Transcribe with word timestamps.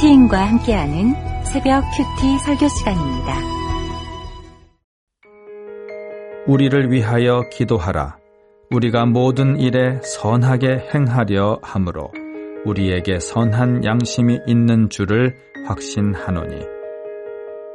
큐티인과 0.00 0.38
함께하는 0.38 1.14
새벽 1.44 1.82
큐티 1.90 2.38
설교 2.38 2.68
시간입니다. 2.68 3.36
우리를 6.46 6.90
위하여 6.90 7.42
기도하라. 7.52 8.16
우리가 8.70 9.04
모든 9.04 9.60
일에 9.60 10.00
선하게 10.02 10.88
행하려 10.94 11.58
함으로 11.62 12.10
우리에게 12.64 13.20
선한 13.20 13.84
양심이 13.84 14.38
있는 14.46 14.88
줄을 14.88 15.36
확신하노니 15.66 16.64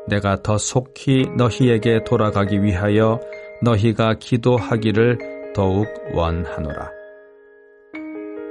내가 0.08 0.42
더 0.42 0.58
속히 0.58 1.28
너희에게 1.38 2.04
돌아가기 2.06 2.64
위하여 2.64 3.20
너희가 3.62 4.16
기도하기를 4.20 5.54
더욱 5.54 5.86
원하노라. 6.12 6.90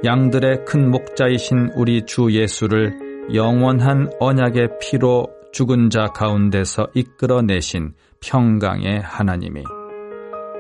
양들의 0.05 0.65
큰 0.65 0.91
목자이신 0.91 1.73
우리 1.75 2.05
주 2.05 2.31
예수를 2.31 3.04
영원한 3.33 4.11
언약의 4.21 4.79
피로 4.81 5.29
죽은 5.53 5.91
자 5.91 6.07
가운데서 6.07 6.89
이끌어내신 6.95 7.95
평강의 8.21 9.01
하나님이 9.01 9.63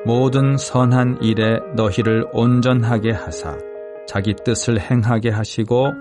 모든 0.06 0.56
선한 0.56 1.18
일에 1.22 1.58
너희를 1.74 2.26
온전하게 2.32 3.10
하사 3.12 3.56
자기 4.06 4.34
뜻을 4.44 4.80
행하게 4.80 5.30
하시고 5.30 5.92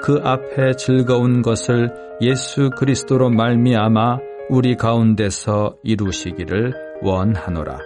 그 0.00 0.20
앞에 0.22 0.74
즐거운 0.76 1.40
것을 1.40 1.88
예수 2.20 2.70
그리스도로 2.76 3.30
말미암아 3.30 4.18
우리 4.50 4.76
가운데서 4.76 5.76
이루시기를 5.82 6.74
원하노라. 7.02 7.78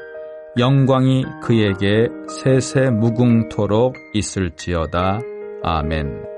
영광이 0.59 1.25
그에게 1.43 2.09
세세 2.29 2.91
무궁토록 2.91 3.95
있을지어다. 4.15 5.21
아멘. 5.63 6.38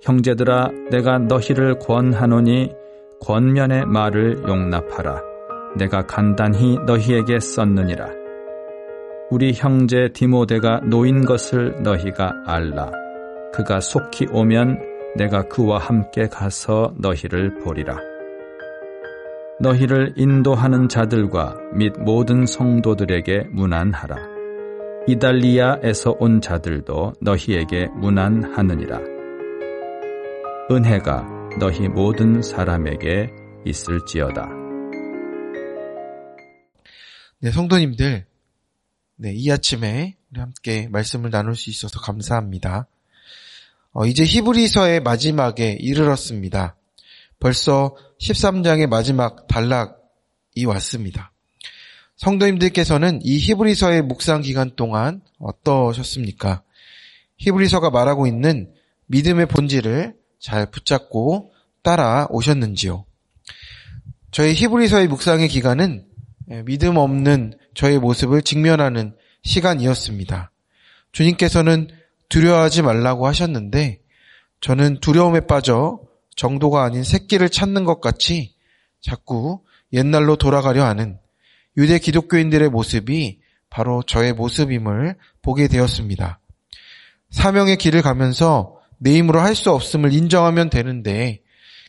형제들아 0.00 0.70
내가 0.90 1.18
너희를 1.18 1.78
권하노니 1.78 2.72
권면의 3.20 3.86
말을 3.86 4.42
용납하라. 4.46 5.20
내가 5.76 6.06
간단히 6.06 6.78
너희에게 6.86 7.40
썼느니라. 7.40 8.08
우리 9.30 9.52
형제 9.52 10.08
디모데가 10.12 10.80
노인 10.84 11.24
것을 11.24 11.82
너희가 11.82 12.32
알라. 12.46 12.90
그가 13.52 13.80
속히 13.80 14.28
오면 14.32 14.78
내가 15.16 15.42
그와 15.48 15.78
함께 15.78 16.28
가서 16.28 16.94
너희를 16.98 17.58
보리라. 17.58 17.98
너희를 19.60 20.14
인도하는 20.16 20.88
자들과 20.88 21.56
및 21.74 21.92
모든 21.98 22.46
성도들에게 22.46 23.48
문안하라. 23.50 24.16
이달리아에서 25.08 26.14
온 26.20 26.40
자들도 26.40 27.14
너희에게 27.20 27.88
문안하느니라. 27.96 29.17
은혜가 30.70 31.24
너희 31.58 31.88
모든 31.88 32.42
사람에게 32.42 33.30
있을지어다. 33.64 34.46
네, 37.38 37.50
성도님들. 37.50 38.26
네, 39.16 39.32
이 39.32 39.50
아침에 39.50 40.16
우리 40.30 40.40
함께 40.40 40.86
말씀을 40.88 41.30
나눌 41.30 41.56
수 41.56 41.70
있어서 41.70 41.98
감사합니다. 42.00 42.86
어, 43.92 44.04
이제 44.04 44.24
히브리서의 44.24 45.00
마지막에 45.00 45.72
이르렀습니다. 45.80 46.76
벌써 47.40 47.96
13장의 48.20 48.88
마지막 48.88 49.46
단락이 49.46 50.66
왔습니다. 50.66 51.32
성도님들께서는 52.16 53.20
이 53.22 53.38
히브리서의 53.38 54.02
묵상 54.02 54.42
기간 54.42 54.76
동안 54.76 55.22
어떠셨습니까? 55.38 56.62
히브리서가 57.38 57.88
말하고 57.88 58.26
있는 58.26 58.70
믿음의 59.06 59.46
본질을 59.46 60.17
잘 60.38 60.70
붙잡고 60.70 61.52
따라 61.82 62.26
오셨는지요? 62.30 63.04
저희 64.30 64.54
히브리서의 64.54 65.08
묵상의 65.08 65.48
기간은 65.48 66.06
믿음 66.64 66.96
없는 66.96 67.58
저의 67.74 67.98
모습을 67.98 68.42
직면하는 68.42 69.14
시간이었습니다. 69.42 70.50
주님께서는 71.12 71.88
두려워하지 72.28 72.82
말라고 72.82 73.26
하셨는데 73.26 74.00
저는 74.60 75.00
두려움에 75.00 75.40
빠져 75.40 76.00
정도가 76.36 76.84
아닌 76.84 77.04
새끼를 77.04 77.48
찾는 77.48 77.84
것 77.84 78.00
같이 78.00 78.54
자꾸 79.00 79.62
옛날로 79.92 80.36
돌아가려 80.36 80.84
하는 80.84 81.18
유대 81.76 81.98
기독교인들의 81.98 82.68
모습이 82.68 83.40
바로 83.70 84.02
저의 84.02 84.32
모습임을 84.32 85.16
보게 85.42 85.68
되었습니다. 85.68 86.40
사명의 87.30 87.76
길을 87.76 88.02
가면서 88.02 88.77
내 88.98 89.16
힘으로 89.16 89.40
할 89.40 89.54
수 89.54 89.70
없음을 89.70 90.12
인정하면 90.12 90.70
되는데 90.70 91.40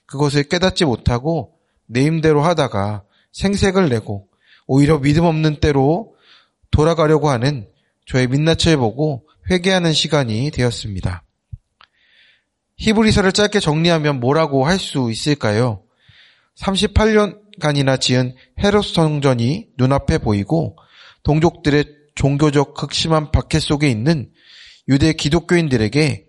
그것을 0.05 0.43
깨닫지 0.43 0.85
못하고 0.85 1.53
내 1.85 2.05
힘대로 2.05 2.41
하다가 2.41 3.03
생색을 3.33 3.89
내고 3.89 4.27
오히려 4.67 4.99
믿음 4.99 5.25
없는 5.25 5.59
때로 5.59 6.15
돌아가려고 6.71 7.29
하는 7.29 7.67
저의 8.05 8.27
민낯을 8.27 8.77
보고 8.77 9.27
회개하는 9.49 9.93
시간이 9.93 10.51
되었습니다. 10.51 11.23
히브리서를 12.77 13.31
짧게 13.31 13.59
정리하면 13.59 14.19
뭐라고 14.19 14.65
할 14.65 14.79
수 14.79 15.09
있을까요? 15.11 15.83
38년간이나 16.57 17.99
지은 17.99 18.35
헤로스 18.63 18.93
성전이 18.93 19.67
눈앞에 19.77 20.17
보이고 20.19 20.77
동족들의 21.23 21.85
종교적 22.15 22.73
극심한 22.73 23.31
박해 23.31 23.59
속에 23.59 23.89
있는 23.89 24.29
유대 24.87 25.13
기독교인들에게 25.13 26.28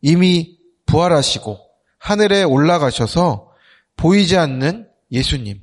이미 0.00 0.58
부활하시고 0.86 1.58
하늘에 1.98 2.42
올라가셔서 2.42 3.50
보이지 3.96 4.36
않는 4.36 4.88
예수님. 5.12 5.62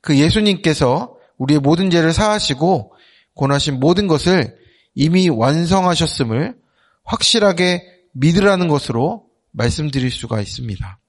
그 0.00 0.18
예수님께서 0.18 1.16
우리의 1.38 1.60
모든 1.60 1.90
죄를 1.90 2.12
사하시고 2.12 2.94
권하신 3.34 3.80
모든 3.80 4.06
것을 4.06 4.56
이미 4.94 5.28
완성하셨음을 5.28 6.56
확실하게 7.04 7.82
믿으라는 8.12 8.68
것으로 8.68 9.26
말씀드릴 9.52 10.10
수가 10.10 10.40
있습니다. 10.40 11.00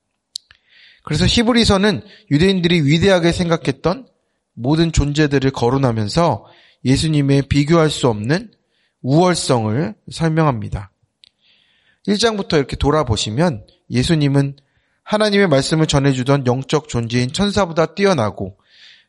그래서 1.03 1.25
히브리서는 1.25 2.03
유대인들이 2.29 2.81
위대하게 2.81 3.31
생각했던 3.31 4.07
모든 4.53 4.91
존재들을 4.91 5.51
거론하면서 5.51 6.45
예수님의 6.85 7.43
비교할 7.43 7.89
수 7.89 8.07
없는 8.07 8.51
우월성을 9.01 9.95
설명합니다. 10.11 10.90
1장부터 12.07 12.53
이렇게 12.53 12.75
돌아보시면 12.75 13.65
예수님은 13.89 14.57
하나님의 15.03 15.47
말씀을 15.47 15.87
전해주던 15.87 16.47
영적 16.47 16.87
존재인 16.87 17.31
천사보다 17.31 17.95
뛰어나고 17.95 18.57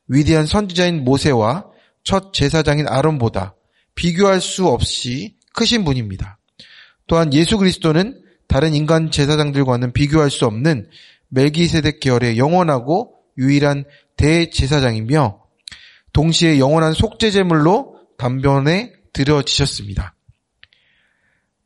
위대한 0.08 0.46
선지자인 0.46 1.04
모세와 1.04 1.66
첫 2.04 2.32
제사장인 2.32 2.88
아론보다 2.88 3.54
비교할 3.94 4.40
수 4.40 4.66
없이 4.66 5.36
크신 5.54 5.84
분입니다. 5.84 6.38
또한 7.06 7.32
예수 7.34 7.58
그리스도는 7.58 8.22
다른 8.48 8.74
인간 8.74 9.10
제사장들과는 9.10 9.92
비교할 9.92 10.30
수 10.30 10.46
없는 10.46 10.88
멜기세덱 11.28 12.00
계열의 12.00 12.38
영원하고 12.38 13.14
유일한 13.38 13.84
대제사장이며 14.16 15.40
동시에 16.12 16.58
영원한 16.58 16.92
속죄제물로 16.92 17.96
단변에 18.18 18.92
드려지셨습니다. 19.12 20.14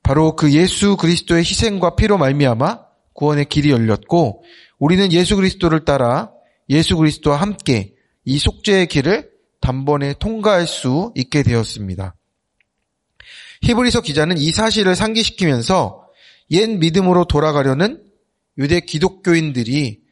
바로 0.06 0.37
그 0.37 0.53
예수 0.53 0.97
그리스도의 0.97 1.41
희생과 1.41 1.97
피로 1.97 2.17
말미암아 2.17 2.78
구원의 3.12 3.47
길이 3.47 3.72
열렸고 3.72 4.44
우리는 4.78 5.11
예수 5.11 5.34
그리스도를 5.34 5.84
따라 5.84 6.31
예수 6.69 6.97
그리스도와 6.97 7.39
함께 7.39 7.93
이 8.25 8.39
속죄의 8.39 8.87
길을 8.87 9.28
단번에 9.61 10.15
통과할 10.21 10.69
수 10.69 11.12
있게 11.17 11.43
되었습니다. 11.43 12.15
히브리서 13.62 14.03
기자는 14.03 14.39
이 14.39 14.53
사실을 14.53 14.94
상기시키면서 14.94 16.06
옛 16.53 16.69
믿음으로 16.69 17.25
돌아가려는 17.25 18.00
유대 18.58 18.79
기독교인들이 18.79 20.03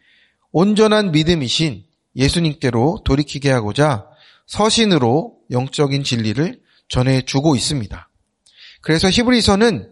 온전한 0.51 1.13
믿음이신 1.13 1.85
예수님께로 2.17 3.03
돌이키게 3.05 3.49
하고자 3.49 4.07
서신으로 4.49 5.37
영적인 5.53 6.03
진리를 6.03 6.61
전해주고 6.89 7.55
있습니다. 7.55 8.09
그래서 8.85 9.09
히브리서는 9.09 9.91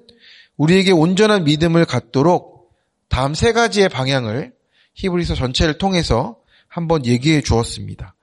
우리에게 0.58 0.92
온전한 0.92 1.44
믿음을 1.44 1.86
갖도록 1.86 2.70
다음 3.08 3.32
세 3.32 3.52
가지의 3.52 3.88
방향을 3.88 4.52
히브리서 4.94 5.34
전체를 5.34 5.78
통해서 5.78 6.36
한번 6.68 7.06
얘기해 7.06 7.40
주었습니다. 7.40 8.14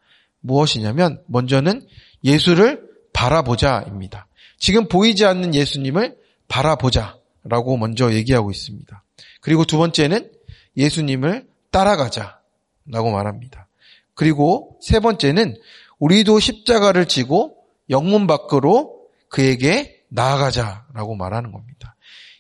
무엇이냐면 0.42 1.24
먼저는 1.28 1.88
예수를 2.24 2.84
바라보자입니다. 3.14 4.28
지금 4.60 4.88
보이지 4.88 5.26
않는 5.26 5.56
예수님을 5.56 6.16
바라보자라고 6.48 7.78
먼저 7.78 8.14
얘기하고 8.14 8.52
있습니다. 8.52 9.04
그리고 9.42 9.66
두 9.66 9.80
번째는 9.80 10.32
예수님을 10.78 11.48
따라가자라고 11.72 13.12
말합니다. 13.12 13.68
그리고 14.14 14.78
세 14.84 15.00
번째는 15.00 15.56
우리도 15.98 16.40
십자가를 16.40 17.08
지고 17.08 17.58
영문 17.90 18.28
밖으로 18.28 19.08
그에게 19.30 19.99
나아가자라고 20.10 21.16
말하는 21.16 21.52
겁니다. 21.52 21.96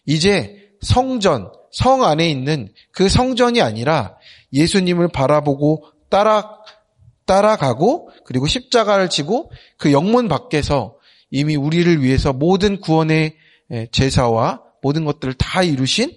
이제 0.06 0.72
성전, 0.82 1.52
성 1.72 2.04
안에 2.04 2.30
있는 2.30 2.72
그 2.92 3.10
성전이 3.10 3.62
아니라 3.62 4.16
예수님을 4.54 5.10
바라보고 5.10 5.86
따라 6.10 6.58
따라가고 7.26 8.10
그리고 8.26 8.48
십자가를 8.48 9.10
지고 9.10 9.52
그 9.78 9.92
영문 9.92 10.28
밖에서 10.28 10.98
이미 11.30 11.56
우리를 11.56 12.02
위해서 12.02 12.34
모든 12.34 12.80
구원의 12.80 13.36
제사와 13.92 14.64
모든 14.82 15.06
것들을 15.06 15.36
다 15.36 15.62
이루신 15.62 16.12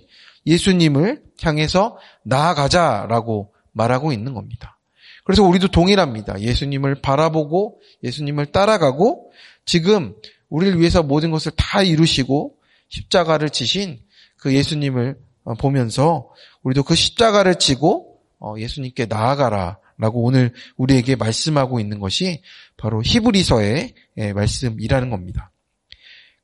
예수님을 0.47 1.23
향해서 1.43 1.99
나아가자라고 2.25 3.53
말하고 3.73 4.13
있는 4.13 4.33
겁니다. 4.33 4.79
그래서 5.25 5.43
우리도 5.43 5.69
동일합니다. 5.69 6.41
예수님을 6.41 7.03
바라보고 7.03 7.81
예수님을 8.03 8.47
따라가고 8.47 9.31
지금 9.67 10.15
우리를 10.53 10.79
위해서 10.79 11.03
모든 11.03 11.31
것을 11.31 11.53
다 11.57 11.83
이루시고 11.83 12.55
십자가를 12.91 13.49
지신 13.49 13.99
그 14.37 14.55
예수님을 14.55 15.17
어, 15.45 15.55
보면서 15.55 16.29
우리도 16.63 16.83
그 16.83 16.95
십자가를 16.95 17.55
지고 17.55 18.21
어, 18.39 18.55
예수님께 18.59 19.07
나아가라 19.07 19.79
라고 19.97 20.23
오늘 20.23 20.53
우리에게 20.77 21.17
말씀하고 21.17 21.81
있는 21.81 22.01
것이 22.01 22.43
바로 22.77 23.01
히브리서의 23.03 23.95
예, 24.19 24.33
말씀이라는 24.35 25.09
겁니다. 25.09 25.51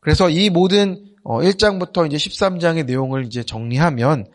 그래서 0.01 0.31
이 0.31 0.49
모든 0.49 1.05
1장부터 1.25 1.99
어, 1.99 2.07
이제 2.07 2.17
13장의 2.17 2.87
내용을 2.87 3.27
이제 3.27 3.43
정리하면 3.43 4.27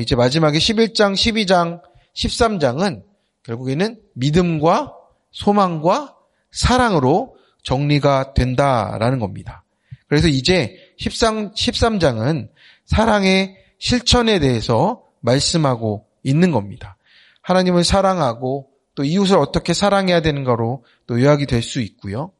이제 0.00 0.16
마지막에 0.16 0.56
11장, 0.56 1.12
12장, 1.12 1.82
13장은 2.14 3.02
결국에는 3.42 4.00
믿음과 4.14 4.94
소망과 5.32 6.14
사랑으로 6.52 7.36
정리가 7.62 8.34
된다라는 8.34 9.18
겁니다. 9.18 9.64
그래서 10.08 10.28
이제 10.28 10.76
13, 10.98 11.52
13장은 11.52 12.48
사랑의 12.84 13.56
실천에 13.78 14.38
대해서 14.38 15.02
말씀하고 15.20 16.06
있는 16.22 16.50
겁니다. 16.50 16.96
하나님을 17.42 17.84
사랑하고 17.84 18.68
또 18.94 19.04
이웃을 19.04 19.38
어떻게 19.38 19.72
사랑해야 19.72 20.20
되는가로 20.20 20.84
또 21.06 21.20
요약이 21.20 21.46
될 21.46 21.62
수 21.62 21.80
있고요. 21.80 22.32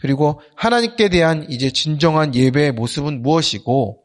그리고 0.00 0.40
하나님께 0.54 1.08
대한 1.08 1.46
이제 1.48 1.70
진정한 1.70 2.34
예배의 2.34 2.72
모습은 2.72 3.22
무엇이고 3.22 4.02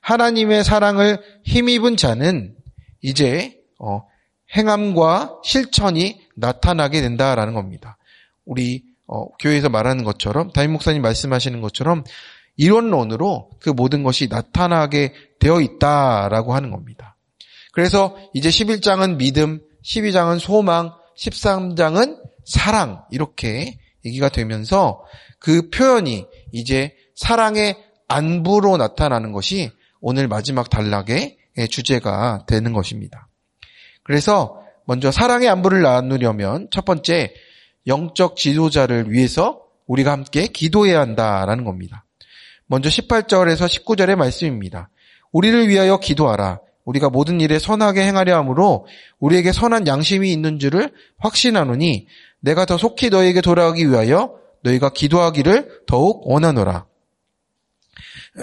하나님의 0.00 0.64
사랑을 0.64 1.18
힘입은 1.44 1.96
자는 1.96 2.54
이제 3.02 3.58
어, 3.78 4.02
행함과 4.56 5.40
실천이 5.44 6.20
나타나게 6.36 7.00
된다라는 7.00 7.54
겁니다. 7.54 7.98
우리 8.44 8.84
어, 9.12 9.26
교회에서 9.40 9.68
말하는 9.68 10.04
것처럼 10.04 10.52
담임 10.52 10.72
목사님 10.72 11.02
말씀하시는 11.02 11.60
것처럼 11.60 12.04
이론론으로 12.56 13.50
그 13.60 13.70
모든 13.70 14.04
것이 14.04 14.28
나타나게 14.28 15.14
되어 15.40 15.60
있다라고 15.60 16.54
하는 16.54 16.70
겁니다. 16.70 17.16
그래서 17.72 18.16
이제 18.34 18.48
11장은 18.48 19.16
믿음, 19.16 19.60
12장은 19.84 20.38
소망, 20.38 20.92
13장은 21.18 22.18
사랑 22.44 23.04
이렇게 23.10 23.78
얘기가 24.04 24.28
되면서 24.28 25.02
그 25.40 25.70
표현이 25.70 26.26
이제 26.52 26.94
사랑의 27.16 27.76
안부로 28.06 28.76
나타나는 28.76 29.32
것이 29.32 29.72
오늘 30.00 30.28
마지막 30.28 30.70
단락의 30.70 31.36
주제가 31.68 32.44
되는 32.46 32.72
것입니다. 32.72 33.28
그래서 34.04 34.62
먼저 34.86 35.10
사랑의 35.10 35.48
안부를 35.48 35.82
나누려면 35.82 36.68
첫 36.70 36.84
번째 36.84 37.34
영적 37.86 38.36
지도자를 38.36 39.10
위해서 39.10 39.62
우리가 39.86 40.12
함께 40.12 40.46
기도해야 40.46 41.00
한다라는 41.00 41.64
겁니다. 41.64 42.04
먼저 42.66 42.88
18절에서 42.88 43.66
19절의 43.66 44.16
말씀입니다. 44.16 44.90
우리를 45.32 45.68
위하여 45.68 45.98
기도하라. 45.98 46.60
우리가 46.84 47.10
모든 47.10 47.40
일에 47.40 47.58
선하게 47.58 48.02
행하려 48.02 48.36
함으로 48.36 48.86
우리에게 49.18 49.52
선한 49.52 49.86
양심이 49.86 50.32
있는 50.32 50.58
줄을 50.58 50.92
확신하노니 51.18 52.06
내가 52.40 52.64
더 52.64 52.78
속히 52.78 53.10
너에게 53.10 53.40
돌아가기 53.40 53.88
위하여 53.88 54.34
너희가 54.62 54.90
기도하기를 54.90 55.82
더욱 55.86 56.28
원하노라. 56.28 56.86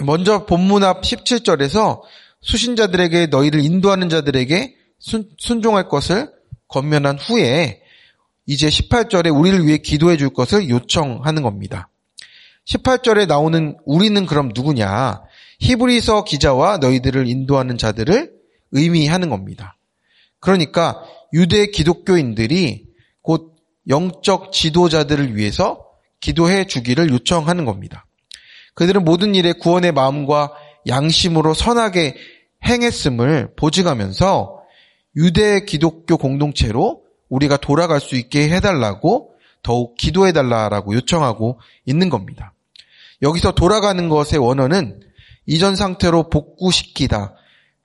먼저 0.02 0.46
본문 0.46 0.84
앞 0.84 1.02
17절에서 1.02 2.02
수신자들에게 2.40 3.26
너희를 3.26 3.64
인도하는 3.64 4.08
자들에게 4.08 4.76
순, 4.98 5.28
순종할 5.38 5.88
것을 5.88 6.30
권면한 6.68 7.18
후에 7.18 7.82
이제 8.48 8.68
18절에 8.68 9.38
우리를 9.38 9.66
위해 9.66 9.76
기도해 9.76 10.16
줄 10.16 10.30
것을 10.30 10.70
요청하는 10.70 11.42
겁니다. 11.42 11.90
18절에 12.66 13.26
나오는 13.26 13.76
우리는 13.84 14.24
그럼 14.24 14.52
누구냐? 14.54 15.20
히브리서 15.60 16.24
기자와 16.24 16.78
너희들을 16.78 17.28
인도하는 17.28 17.76
자들을 17.76 18.32
의미하는 18.72 19.28
겁니다. 19.28 19.76
그러니까 20.40 21.04
유대 21.34 21.66
기독교인들이 21.66 22.86
곧 23.20 23.54
영적 23.86 24.50
지도자들을 24.52 25.36
위해서 25.36 25.84
기도해 26.20 26.66
주기를 26.66 27.10
요청하는 27.10 27.66
겁니다. 27.66 28.06
그들은 28.74 29.04
모든 29.04 29.34
일에 29.34 29.52
구원의 29.52 29.92
마음과 29.92 30.54
양심으로 30.86 31.52
선하게 31.52 32.16
행했음을 32.66 33.56
보증하면서 33.56 34.58
유대 35.16 35.66
기독교 35.66 36.16
공동체로 36.16 37.07
우리가 37.28 37.56
돌아갈 37.56 38.00
수 38.00 38.16
있게 38.16 38.48
해달라고 38.50 39.34
더욱 39.62 39.96
기도해달라고 39.96 40.94
요청하고 40.94 41.60
있는 41.84 42.08
겁니다. 42.08 42.54
여기서 43.22 43.52
돌아가는 43.52 44.08
것의 44.08 44.38
원어는 44.38 45.00
이전 45.46 45.76
상태로 45.76 46.30
복구시키다, 46.30 47.34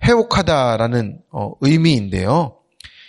회복하다라는 0.03 1.19
어, 1.31 1.53
의미인데요. 1.61 2.57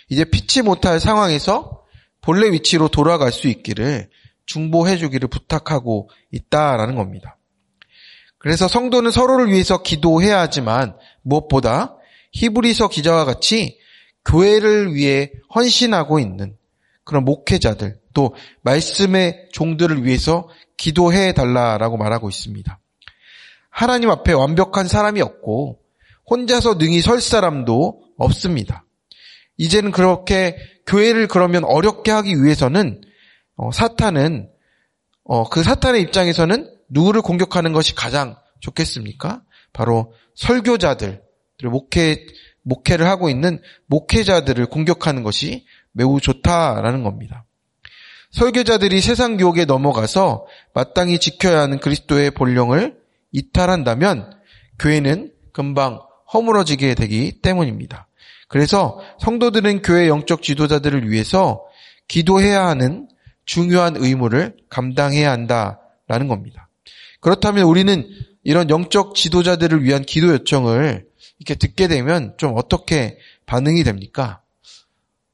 이제 0.09 0.23
피치 0.23 0.61
못할 0.61 0.99
상황에서 0.99 1.81
본래 2.21 2.51
위치로 2.51 2.87
돌아갈 2.87 3.31
수 3.31 3.47
있기를 3.47 4.09
중보해 4.45 4.97
주기를 4.97 5.27
부탁하고 5.27 6.09
있다라는 6.31 6.95
겁니다. 6.95 7.37
그래서 8.37 8.67
성도는 8.67 9.11
서로를 9.11 9.51
위해서 9.51 9.81
기도해야 9.81 10.39
하지만 10.39 10.95
무엇보다 11.23 11.97
히브리서 12.31 12.89
기자와 12.89 13.25
같이 13.25 13.79
교회를 14.25 14.93
위해 14.93 15.31
헌신하고 15.53 16.19
있는 16.19 16.57
그런 17.03 17.23
목회자들 17.23 17.99
또 18.13 18.35
말씀의 18.63 19.49
종들을 19.51 20.03
위해서 20.03 20.49
기도해 20.77 21.33
달라라고 21.33 21.97
말하고 21.97 22.29
있습니다. 22.29 22.79
하나님 23.69 24.09
앞에 24.09 24.33
완벽한 24.33 24.87
사람이 24.87 25.21
없고 25.21 25.79
혼자서 26.29 26.75
능히 26.75 27.01
설 27.01 27.21
사람도 27.21 28.01
없습니다. 28.17 28.85
이제는 29.57 29.91
그렇게 29.91 30.57
교회를 30.87 31.27
그러면 31.27 31.63
어렵게 31.63 32.11
하기 32.11 32.43
위해서는 32.43 33.01
어, 33.55 33.71
사탄은 33.71 34.49
어, 35.23 35.49
그 35.49 35.63
사탄의 35.63 36.01
입장에서는 36.03 36.71
누구를 36.89 37.21
공격하는 37.21 37.73
것이 37.73 37.95
가장 37.95 38.35
좋겠습니까? 38.59 39.41
바로 39.73 40.13
설교자들, 40.35 41.21
목회 41.63 42.25
목회를 42.65 43.07
하고 43.07 43.29
있는 43.29 43.59
목회자들을 43.85 44.65
공격하는 44.65 45.23
것이 45.23 45.65
매우 45.91 46.19
좋다라는 46.19 47.03
겁니다. 47.03 47.45
설교자들이 48.31 48.99
세상 48.99 49.39
유혹에 49.39 49.63
넘어가서 49.63 50.45
마땅히 50.73 51.19
지켜야 51.19 51.61
하는 51.61 51.79
그리스도의 51.79 52.31
본령을 52.31 52.97
이탈한다면 53.31 54.33
교회는 54.79 55.31
금방 55.53 56.01
허물어지게 56.33 56.95
되기 56.95 57.39
때문입니다. 57.41 58.07
그래서 58.49 58.99
성도들은 59.19 59.83
교회 59.83 60.07
영적 60.09 60.41
지도자들을 60.41 61.09
위해서 61.09 61.63
기도해야 62.07 62.65
하는 62.65 63.07
중요한 63.45 63.95
의무를 63.95 64.57
감당해야 64.69 65.31
한다라는 65.31 66.27
겁니다. 66.27 66.69
그렇다면 67.21 67.65
우리는 67.65 68.07
이런 68.43 68.69
영적 68.69 69.15
지도자들을 69.15 69.83
위한 69.83 70.03
기도 70.03 70.27
요청을 70.27 71.05
이렇게 71.39 71.55
듣게 71.55 71.87
되면 71.87 72.33
좀 72.37 72.53
어떻게 72.55 73.17
반응이 73.45 73.83
됩니까? 73.83 74.41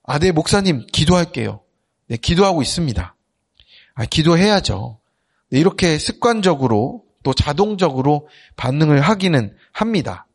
아, 0.04 0.20
네, 0.20 0.32
목사님, 0.32 0.88
기도할게요. 0.92 1.62
네, 2.08 2.18
기도하고 2.18 2.62
있습니다. 2.62 3.16
아, 3.94 4.06
기도해야죠. 4.06 5.00
네, 5.50 5.60
이렇게 5.60 5.98
습관적으로 5.98 7.04
또 7.24 7.34
자동적으로 7.34 8.28
반응을 8.56 9.02
하기는 9.02 9.56
합니다. 9.72 10.28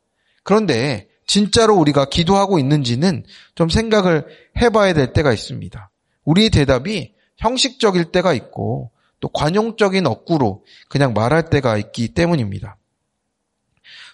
그런데 0.45 1.09
진짜로 1.27 1.75
우리가 1.77 2.05
기도하고 2.05 2.59
있는지는 2.59 3.25
좀 3.55 3.69
생각을 3.69 4.27
해봐야 4.61 4.93
될 4.95 5.13
때가 5.13 5.33
있습니다. 5.33 5.91
우리의 6.25 6.51
대답이 6.51 7.15
형식적일 7.39 8.13
때가 8.13 8.33
있고 8.33 8.93
또 9.21 9.29
관용적인 9.29 10.07
억구로 10.07 10.65
그냥 10.89 11.13
말할 11.15 11.51
때가 11.51 11.77
있기 11.79 12.09
때문입니다. 12.15 12.76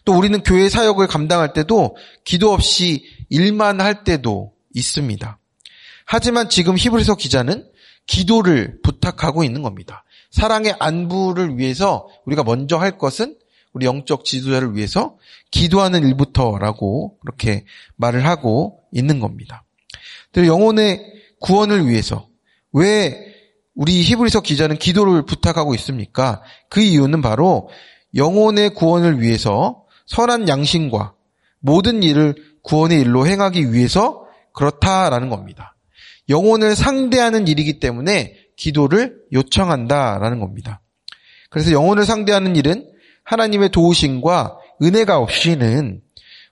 또 0.05 0.17
우리는 0.17 0.43
교회 0.43 0.69
사역을 0.69 1.07
감당할 1.07 1.53
때도 1.53 1.97
기도 2.25 2.53
없이 2.53 3.05
일만 3.29 3.81
할 3.81 4.05
때도 4.05 4.53
있습니다. 4.75 5.39
하지만 6.05 6.49
지금 6.49 6.77
히브리서 6.77 7.17
기자는 7.17 7.65
기도를 8.07 8.81
부탁하고 8.83 9.45
있는 9.45 9.63
겁니다. 9.63 10.05
사랑의 10.31 10.75
안부를 10.79 11.59
위해서 11.59 12.09
우리가 12.27 12.43
먼저 12.43 12.77
할 12.77 12.99
것은 12.99 13.37
우리 13.73 13.87
영적 13.87 14.25
지도자를 14.25 14.77
위해서 14.77 15.17
기도하는 15.51 16.05
일부터라고 16.07 17.19
그렇게 17.21 17.65
말을 17.97 18.27
하고 18.27 18.81
있는 18.93 19.21
겁니다. 19.21 19.65
영혼의 20.37 21.01
구원을 21.41 21.89
위해서 21.89 22.29
왜 22.73 23.33
우리 23.75 24.03
히브리서 24.03 24.41
기자는 24.41 24.79
기도를 24.79 25.25
부탁하고 25.25 25.75
있습니까? 25.77 26.43
그 26.69 26.81
이유는 26.81 27.23
바로 27.23 27.71
영혼의 28.15 28.75
구원을 28.75 29.21
위해서 29.21 29.82
선한 30.07 30.49
양심과 30.49 31.15
모든 31.61 32.03
일을 32.03 32.35
구원의 32.63 33.01
일로 33.01 33.27
행하기 33.27 33.73
위해서 33.73 34.27
그렇다라는 34.53 35.29
겁니다. 35.29 35.75
영혼을 36.29 36.77
상대하는 36.77 37.49
일이기 37.49 37.81
때문에 37.81 38.37
기도를 38.57 39.17
요청한다라는 39.33 40.41
겁니다. 40.41 40.81
그래서 41.51 41.73
영혼을 41.73 42.05
상대하는 42.05 42.57
일은 42.57 42.89
하나님의 43.25 43.71
도우심과 43.71 44.59
은혜가 44.83 45.19
없이는 45.19 46.01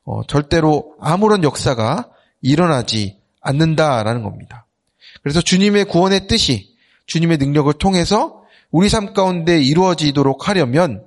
어, 0.04 0.22
절대로 0.26 0.94
아무런 1.00 1.44
역사가 1.44 2.08
일어나지 2.42 3.18
않는다라는 3.40 4.22
겁니다. 4.22 4.66
그래서 5.22 5.40
주님의 5.40 5.86
구원의 5.86 6.26
뜻이 6.26 6.76
주님의 7.06 7.38
능력을 7.38 7.72
통해서 7.74 8.42
우리 8.70 8.88
삶 8.88 9.12
가운데 9.12 9.60
이루어지도록 9.60 10.48
하려면 10.48 11.04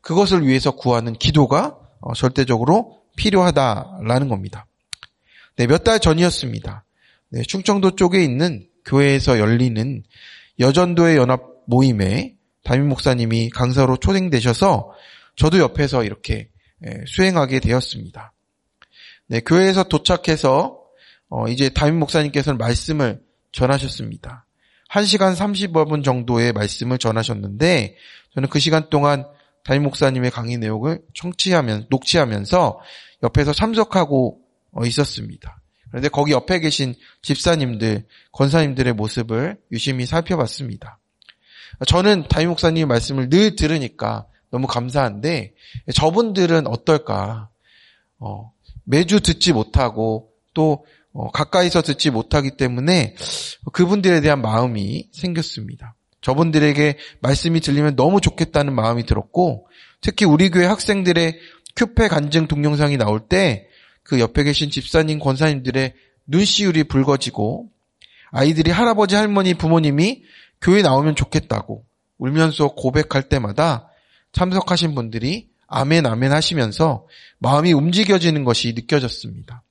그것을 0.00 0.46
위해서 0.46 0.72
구하는 0.72 1.12
기도가 1.12 1.78
어, 2.00 2.14
절대적으로 2.14 3.00
필요하다라는 3.16 4.28
겁니다. 4.28 4.66
네, 5.56 5.66
몇 5.66 5.84
달 5.84 6.00
전이었습니다. 6.00 6.84
네, 7.30 7.42
충청도 7.42 7.96
쪽에 7.96 8.22
있는 8.22 8.66
교회에서 8.84 9.38
열리는 9.38 10.02
여전도의 10.58 11.16
연합 11.16 11.42
모임에 11.66 12.34
담임 12.64 12.88
목사님이 12.88 13.50
강사로 13.50 13.96
초대되셔서 13.98 14.92
저도 15.36 15.58
옆에서 15.58 16.04
이렇게 16.04 16.48
예, 16.86 17.04
수행하게 17.06 17.60
되었습니다. 17.60 18.32
네, 19.26 19.40
교회에서 19.40 19.84
도착해서 19.84 20.78
어, 21.28 21.48
이제 21.48 21.68
담임 21.68 21.98
목사님께서는 21.98 22.58
말씀을 22.58 23.20
전하셨습니다. 23.52 24.46
1시간 24.90 25.36
30분 25.36 26.02
정도의 26.02 26.52
말씀을 26.52 26.98
전하셨는데 26.98 27.96
저는 28.34 28.48
그 28.48 28.58
시간 28.58 28.90
동안 28.90 29.24
담임 29.64 29.84
목사님의 29.84 30.30
강의 30.30 30.58
내용을 30.58 31.00
청취하면 31.14 31.86
녹취하면서 31.90 32.80
옆에서 33.22 33.52
참석하고 33.52 34.40
어, 34.72 34.84
있었습니다. 34.84 35.60
그런데 35.88 36.08
거기 36.08 36.32
옆에 36.32 36.60
계신 36.60 36.94
집사님들, 37.22 38.06
권사님들의 38.32 38.92
모습을 38.94 39.58
유심히 39.72 40.06
살펴봤습니다. 40.06 40.98
저는 41.86 42.28
담임 42.28 42.50
목사님 42.50 42.88
말씀을 42.88 43.28
늘 43.28 43.56
들으니까 43.56 44.26
너무 44.50 44.66
감사한데 44.66 45.54
저분들은 45.94 46.66
어떨까? 46.66 47.48
어, 48.18 48.52
매주 48.84 49.20
듣지 49.20 49.52
못하고 49.52 50.30
또 50.54 50.84
어, 51.12 51.30
가까이서 51.30 51.82
듣지 51.82 52.10
못하기 52.10 52.56
때문에 52.56 53.16
그분들에 53.72 54.20
대한 54.20 54.40
마음이 54.42 55.08
생겼습니다. 55.12 55.94
저분들에게 56.20 56.96
말씀이 57.20 57.60
들리면 57.60 57.96
너무 57.96 58.20
좋겠다는 58.20 58.74
마음이 58.74 59.06
들었고 59.06 59.66
특히 60.00 60.26
우리 60.26 60.50
교회 60.50 60.66
학생들의 60.66 61.38
큐페 61.76 62.08
간증 62.08 62.46
동영상이 62.46 62.96
나올 62.96 63.20
때 63.20 63.70
그 64.10 64.18
옆에 64.18 64.42
계신 64.42 64.70
집사님, 64.70 65.20
권사님들의 65.20 65.94
눈시울이 66.26 66.82
붉어지고 66.84 67.68
아이들이 68.32 68.72
할아버지, 68.72 69.14
할머니, 69.14 69.54
부모님이 69.54 70.24
교회 70.60 70.82
나오면 70.82 71.14
좋겠다고 71.14 71.84
울면서 72.18 72.74
고백할 72.74 73.28
때마다 73.28 73.88
참석하신 74.32 74.96
분들이 74.96 75.48
아멘, 75.68 76.06
아멘 76.06 76.32
하시면서 76.32 77.06
마음이 77.38 77.72
움직여지는 77.72 78.42
것이 78.42 78.72
느껴졌습니다. 78.74 79.62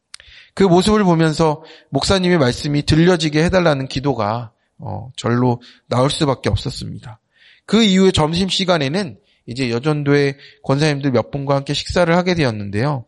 그 0.53 0.63
모습을 0.63 1.03
보면서 1.03 1.61
목사님의 1.89 2.37
말씀이 2.37 2.83
들려지게 2.83 3.43
해달라는 3.43 3.87
기도가 3.87 4.53
어, 4.79 5.11
절로 5.15 5.61
나올 5.87 6.09
수밖에 6.09 6.49
없었습니다. 6.49 7.19
그 7.65 7.83
이후에 7.83 8.11
점심 8.11 8.49
시간에는 8.49 9.17
이제 9.45 9.69
여전도의 9.69 10.37
권사님들 10.63 11.11
몇 11.11 11.31
분과 11.31 11.55
함께 11.55 11.73
식사를 11.73 12.15
하게 12.15 12.35
되었는데요. 12.35 13.05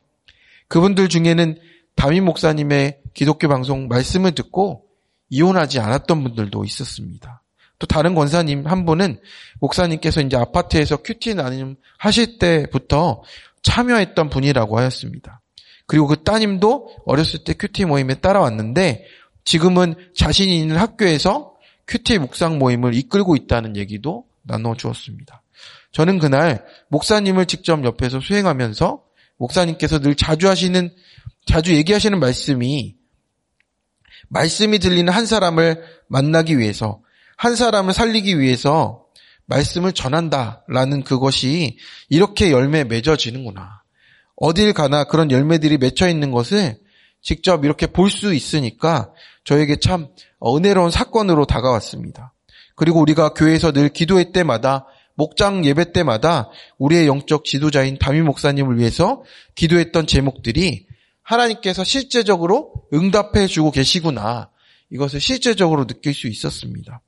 그분들 0.67 1.09
중에는 1.09 1.57
담임 1.95 2.25
목사님의 2.25 2.99
기독교 3.13 3.47
방송 3.47 3.87
말씀을 3.87 4.31
듣고 4.31 4.85
이혼하지 5.29 5.79
않았던 5.79 6.23
분들도 6.23 6.63
있었습니다. 6.65 7.41
또 7.79 7.87
다른 7.87 8.13
권사님 8.13 8.67
한 8.67 8.85
분은 8.85 9.19
목사님께서 9.59 10.21
이제 10.21 10.37
아파트에서 10.37 10.97
QT 10.98 11.36
나눔 11.35 11.77
하실 11.97 12.37
때부터 12.37 13.23
참여했던 13.63 14.29
분이라고 14.29 14.77
하였습니다. 14.77 15.41
그리고 15.87 16.07
그 16.07 16.23
따님도 16.23 16.97
어렸을 17.05 17.43
때 17.43 17.53
QT 17.53 17.86
모임에 17.85 18.15
따라왔는데 18.15 19.05
지금은 19.45 19.95
자신이 20.15 20.59
있는 20.59 20.77
학교에서 20.77 21.50
QT 21.91 22.19
묵상 22.19 22.57
모임을 22.57 22.93
이끌고 22.93 23.36
있다는 23.36 23.75
얘기도 23.75 24.25
나눠 24.43 24.75
주었습니다. 24.75 25.43
저는 25.91 26.19
그날 26.19 26.65
목사님을 26.88 27.48
직접 27.48 27.83
옆에서 27.83 28.21
수행하면서 28.21 29.03
목사님께서 29.36 30.00
늘 30.00 30.15
자주 30.15 30.48
하시는 30.48 30.89
자주 31.45 31.75
얘기하시는 31.75 32.17
말씀이 32.17 32.95
말씀이 34.29 34.79
들리는 34.79 35.12
한 35.12 35.25
사람을 35.25 35.83
만나기 36.07 36.57
위해서 36.57 37.01
한 37.36 37.57
사람을 37.57 37.93
살리기 37.93 38.39
위해서 38.39 39.05
말씀을 39.48 39.91
전한다라는 39.91 41.03
그것이 41.03 41.77
이렇게 42.07 42.51
열매 42.51 42.86
맺어지는구나. 42.86 43.81
어딜 44.38 44.71
가나 44.71 45.03
그런 45.03 45.29
열매들이 45.29 45.77
맺혀 45.77 46.07
있는 46.07 46.31
것을 46.31 46.77
직접 47.21 47.65
이렇게 47.65 47.88
볼 47.88 48.10
수 48.10 48.33
있으니까 48.33 49.12
저에게 49.43 49.75
참 49.75 50.07
은혜로운 50.45 50.91
사건으로 50.91 51.45
다가왔습니다. 51.45 52.33
그리고 52.75 53.00
우리가 53.00 53.29
교회에서 53.33 53.71
늘 53.71 53.89
기도회 53.89 54.31
때마다 54.31 54.86
목장 55.15 55.65
예배 55.65 55.91
때마다 55.91 56.50
우리의 56.77 57.07
영적 57.07 57.45
지도자인 57.45 57.98
담임 58.00 58.25
목사님을 58.25 58.79
위해서 58.79 59.24
기도했던 59.55 60.07
제목들이 60.07 60.88
하나님께서 61.21 61.83
실제적으로 61.83 62.74
응답해 62.93 63.48
주고 63.48 63.71
계시구나. 63.71 64.50
이것을 64.89 65.19
실제적으로 65.21 65.86
느낄 65.86 66.13
수 66.13 66.27
있었습니다. 66.27 67.01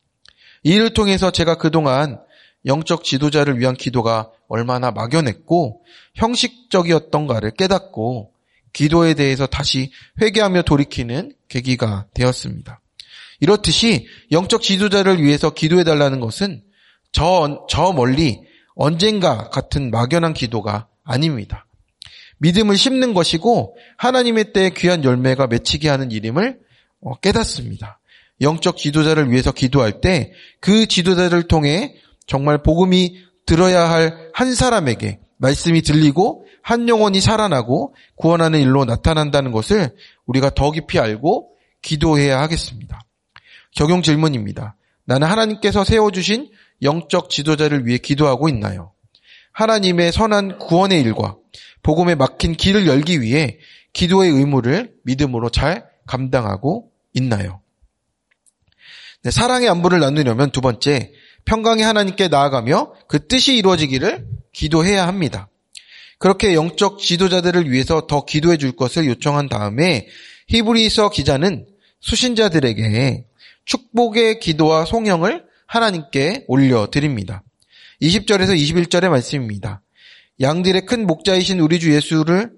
이 0.63 0.75
일을 0.75 0.93
통해서 0.93 1.31
제가 1.31 1.55
그동안 1.57 2.19
영적 2.65 3.03
지도자를 3.03 3.59
위한 3.59 3.75
기도가 3.75 4.31
얼마나 4.47 4.91
막연했고 4.91 5.83
형식적이었던가를 6.15 7.51
깨닫고 7.51 8.31
기도에 8.71 9.13
대해서 9.13 9.45
다시 9.45 9.91
회개하며 10.21 10.63
돌이키는 10.63 11.33
계기가 11.49 12.07
되었습니다. 12.13 12.79
이렇듯이 13.39 14.07
영적 14.31 14.61
지도자를 14.61 15.21
위해서 15.21 15.49
기도해달라는 15.51 16.19
것은 16.19 16.63
저, 17.11 17.65
저 17.69 17.93
멀리 17.93 18.41
언젠가 18.75 19.49
같은 19.49 19.91
막연한 19.91 20.33
기도가 20.33 20.87
아닙니다. 21.03 21.67
믿음을 22.39 22.75
심는 22.75 23.13
것이고 23.13 23.77
하나님의 23.97 24.53
때에 24.53 24.71
귀한 24.71 25.03
열매가 25.03 25.47
맺히게 25.47 25.89
하는 25.89 26.11
일임을 26.11 26.59
어, 27.01 27.15
깨닫습니다. 27.19 27.99
영적 28.41 28.77
지도자를 28.77 29.31
위해서 29.31 29.51
기도할 29.51 30.01
때 30.01 30.33
그 30.59 30.87
지도자를 30.87 31.43
통해 31.43 31.95
정말 32.25 32.63
복음이 32.63 33.17
들어야 33.45 33.89
할 33.89 34.23
한 34.33 34.55
사람에게 34.55 35.19
말씀이 35.37 35.81
들리고 35.81 36.45
한 36.61 36.89
영혼이 36.89 37.21
살아나고 37.21 37.95
구원하는 38.15 38.59
일로 38.59 38.85
나타난다는 38.85 39.51
것을 39.51 39.95
우리가 40.25 40.49
더 40.49 40.71
깊이 40.71 40.99
알고 40.99 41.51
기도해야 41.81 42.41
하겠습니다. 42.41 43.01
적용 43.73 44.01
질문입니다. 44.01 44.75
나는 45.05 45.27
하나님께서 45.27 45.83
세워주신 45.83 46.51
영적 46.81 47.29
지도자를 47.29 47.85
위해 47.85 47.97
기도하고 47.97 48.49
있나요? 48.49 48.93
하나님의 49.51 50.11
선한 50.11 50.59
구원의 50.59 51.01
일과 51.01 51.37
복음에 51.81 52.15
막힌 52.15 52.53
길을 52.53 52.87
열기 52.87 53.21
위해 53.21 53.59
기도의 53.93 54.31
의무를 54.31 54.93
믿음으로 55.03 55.49
잘 55.49 55.85
감당하고 56.07 56.89
있나요? 57.13 57.61
네, 59.23 59.31
사랑의 59.31 59.69
안부를 59.69 59.99
나누려면 59.99 60.51
두 60.51 60.59
번째, 60.59 61.13
평강의 61.45 61.83
하나님께 61.83 62.27
나아가며 62.27 62.93
그 63.07 63.27
뜻이 63.27 63.55
이루어지기를 63.55 64.27
기도해야 64.51 65.07
합니다. 65.07 65.49
그렇게 66.17 66.53
영적 66.53 66.99
지도자들을 66.99 67.69
위해서 67.69 68.07
더 68.07 68.25
기도해 68.25 68.57
줄 68.57 68.75
것을 68.75 69.05
요청한 69.07 69.49
다음에 69.49 70.07
히브리서 70.47 71.09
기자는 71.09 71.67
수신자들에게 71.99 73.25
축복의 73.65 74.39
기도와 74.39 74.85
송영을 74.85 75.45
하나님께 75.67 76.45
올려드립니다. 76.47 77.43
20절에서 78.01 78.55
21절의 78.55 79.09
말씀입니다. 79.09 79.81
양들의 80.41 80.85
큰 80.85 81.07
목자이신 81.07 81.59
우리 81.59 81.79
주 81.79 81.93
예수를 81.93 82.51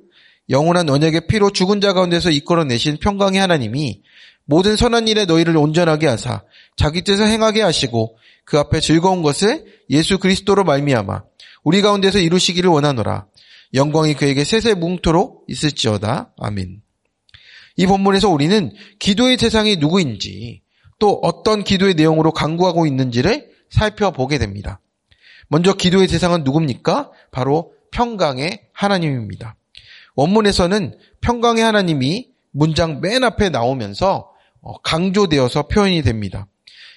영원한 0.49 0.89
언약의 0.89 1.27
피로 1.27 1.49
죽은 1.49 1.81
자 1.81 1.93
가운데서 1.93 2.29
이끌어내신 2.31 2.97
평강의 2.97 3.39
하나님이 3.39 4.01
모든 4.45 4.75
선한 4.75 5.07
일에 5.07 5.25
너희를 5.25 5.57
온전하게 5.57 6.07
하사 6.07 6.43
자기 6.77 7.01
뜻을 7.01 7.27
행하게 7.27 7.61
하시고 7.61 8.17
그 8.43 8.59
앞에 8.59 8.79
즐거운 8.79 9.23
것을 9.23 9.65
예수 9.89 10.19
그리스도로 10.19 10.63
말미암아 10.63 11.23
우리 11.63 11.81
가운데서 11.81 12.19
이루시기를 12.19 12.69
원하노라. 12.69 13.25
영광이 13.73 14.13
그에게 14.13 14.43
세세 14.43 14.75
뭉토록 14.75 15.45
있을지어다. 15.47 16.33
아멘. 16.37 16.81
이 17.77 17.85
본문에서 17.87 18.29
우리는 18.29 18.71
기도의 18.99 19.37
대상이 19.37 19.77
누구인지 19.77 20.61
또 20.99 21.19
어떤 21.21 21.63
기도의 21.63 21.95
내용으로 21.95 22.31
강구하고 22.31 22.85
있는지를 22.85 23.49
살펴보게 23.69 24.37
됩니다. 24.37 24.79
먼저 25.47 25.73
기도의 25.73 26.07
대상은 26.07 26.43
누굽니까? 26.43 27.11
바로 27.31 27.73
평강의 27.91 28.69
하나님입니다. 28.73 29.55
원문에서는 30.15 30.97
평강의 31.21 31.63
하나님이 31.63 32.29
문장 32.51 33.01
맨 33.01 33.23
앞에 33.23 33.49
나오면서 33.49 34.31
어, 34.61 34.77
강조되어서 34.81 35.67
표현이 35.67 36.01
됩니다. 36.01 36.47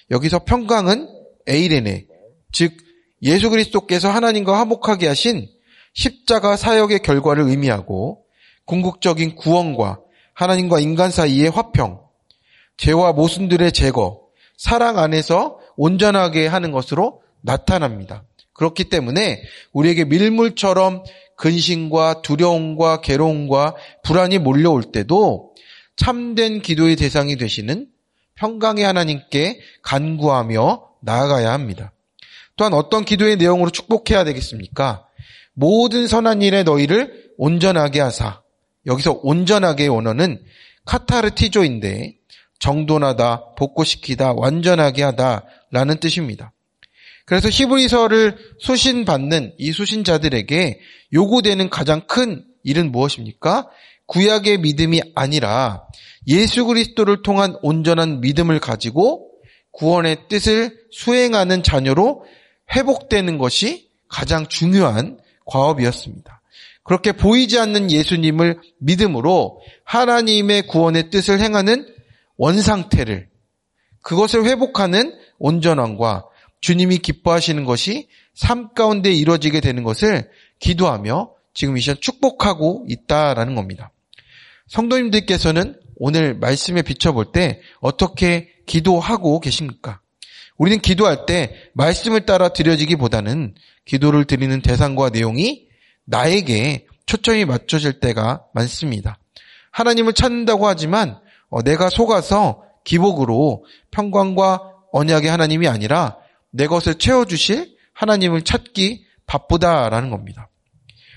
여기서 0.09 0.45
평강은 0.45 1.07
에이레네, 1.47 2.05
즉 2.51 2.73
예수 3.21 3.49
그리스도께서 3.49 4.09
하나님과 4.09 4.57
화목하게 4.57 5.07
하신 5.07 5.47
십자가 5.93 6.55
사역의 6.55 6.99
결과를 6.99 7.43
의미하고 7.43 8.23
궁극적인 8.65 9.35
구원과 9.35 9.99
하나님과 10.33 10.79
인간 10.79 11.11
사이의 11.11 11.49
화평, 11.49 11.99
죄와 12.79 13.11
모순들의 13.11 13.73
제거, 13.73 14.21
사랑 14.57 14.97
안에서 14.97 15.59
온전하게 15.75 16.47
하는 16.47 16.71
것으로 16.71 17.21
나타납니다. 17.41 18.23
그렇기 18.53 18.85
때문에 18.85 19.41
우리에게 19.73 20.05
밀물처럼 20.05 21.03
근심과 21.37 22.21
두려움과 22.21 23.01
괴로움과 23.01 23.75
불안이 24.03 24.39
몰려올 24.39 24.83
때도 24.91 25.53
참된 25.95 26.61
기도의 26.61 26.95
대상이 26.95 27.37
되시는 27.37 27.87
평강의 28.35 28.85
하나님께 28.85 29.59
간구하며 29.81 30.87
나아가야 31.01 31.51
합니다. 31.51 31.93
또한 32.55 32.73
어떤 32.73 33.03
기도의 33.03 33.37
내용으로 33.37 33.69
축복해야 33.69 34.23
되겠습니까? 34.23 35.05
모든 35.53 36.07
선한 36.07 36.41
일에 36.41 36.63
너희를 36.63 37.31
온전하게 37.37 37.99
하사. 37.99 38.41
여기서 38.85 39.19
온전하게 39.23 39.87
원어는 39.87 40.41
카타르티조인데 40.85 42.18
정돈하다, 42.59 43.55
복구시키다, 43.57 44.33
완전하게 44.33 45.03
하다 45.03 45.43
라는 45.71 45.99
뜻입니다. 45.99 46.51
그래서 47.25 47.47
히브리서를 47.49 48.37
수신받는 48.59 49.53
이 49.57 49.71
수신자들에게 49.71 50.79
요구되는 51.13 51.69
가장 51.69 52.01
큰 52.07 52.43
일은 52.63 52.91
무엇입니까? 52.91 53.69
구약의 54.07 54.59
믿음이 54.59 55.01
아니라 55.15 55.83
예수 56.27 56.65
그리스도를 56.65 57.21
통한 57.21 57.55
온전한 57.61 58.21
믿음을 58.21 58.59
가지고 58.59 59.29
구원의 59.71 60.27
뜻을 60.29 60.75
수행하는 60.91 61.63
자녀로 61.63 62.25
회복되는 62.75 63.37
것이 63.37 63.89
가장 64.07 64.47
중요한 64.47 65.19
과업이었습니다. 65.45 66.41
그렇게 66.83 67.11
보이지 67.11 67.59
않는 67.59 67.91
예수님을 67.91 68.59
믿음으로 68.79 69.61
하나님의 69.83 70.65
구원의 70.65 71.11
뜻을 71.11 71.39
행하는 71.39 71.85
원상태를 72.39 73.27
그것을 74.01 74.45
회복하는 74.45 75.13
온전함과 75.37 76.25
주님이 76.61 76.97
기뻐하시는 76.97 77.65
것이 77.65 78.07
삶 78.33 78.73
가운데 78.73 79.11
이루어지게 79.11 79.59
되는 79.59 79.83
것을 79.83 80.29
기도하며 80.59 81.31
지금 81.53 81.77
이 81.77 81.81
시간 81.81 81.97
축복하고 81.99 82.85
있다라는 82.87 83.55
겁니다. 83.55 83.91
성도님들께서는 84.67 85.75
오늘 85.97 86.33
말씀에 86.33 86.81
비춰볼 86.81 87.33
때 87.33 87.59
어떻게 87.81 88.49
기도하고 88.65 89.39
계십니까? 89.41 89.99
우리는 90.57 90.79
기도할 90.79 91.25
때 91.25 91.53
말씀을 91.73 92.25
따라 92.25 92.49
드려지기보다는 92.49 93.55
기도를 93.83 94.25
드리는 94.25 94.61
대상과 94.61 95.09
내용이 95.09 95.67
나에게 96.05 96.87
초점이 97.05 97.45
맞춰질 97.45 97.99
때가 97.99 98.45
많습니다. 98.53 99.17
하나님을 99.71 100.13
찾는다고 100.13 100.67
하지만 100.67 101.11
어, 101.11 101.21
내가 101.63 101.89
속아서 101.89 102.63
기복으로 102.83 103.65
평강과 103.91 104.73
언약의 104.91 105.29
하나님이 105.29 105.67
아니라 105.67 106.17
내 106.51 106.67
것을 106.67 106.95
채워주실 106.95 107.77
하나님을 107.93 108.43
찾기 108.43 109.05
바쁘다라는 109.25 110.09
겁니다. 110.09 110.49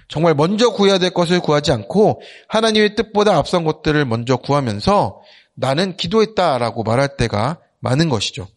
정말 0.08 0.34
먼저 0.34 0.70
구해야 0.70 0.98
될 0.98 1.10
것을 1.10 1.40
구하지 1.40 1.72
않고 1.72 2.20
하나님의 2.48 2.96
뜻보다 2.96 3.36
앞선 3.36 3.64
것들을 3.64 4.04
먼저 4.04 4.36
구하면서 4.36 5.22
나는 5.54 5.96
기도했다라고 5.96 6.82
말할 6.82 7.16
때가 7.16 7.60
많은 7.80 8.08
것이죠. 8.08 8.48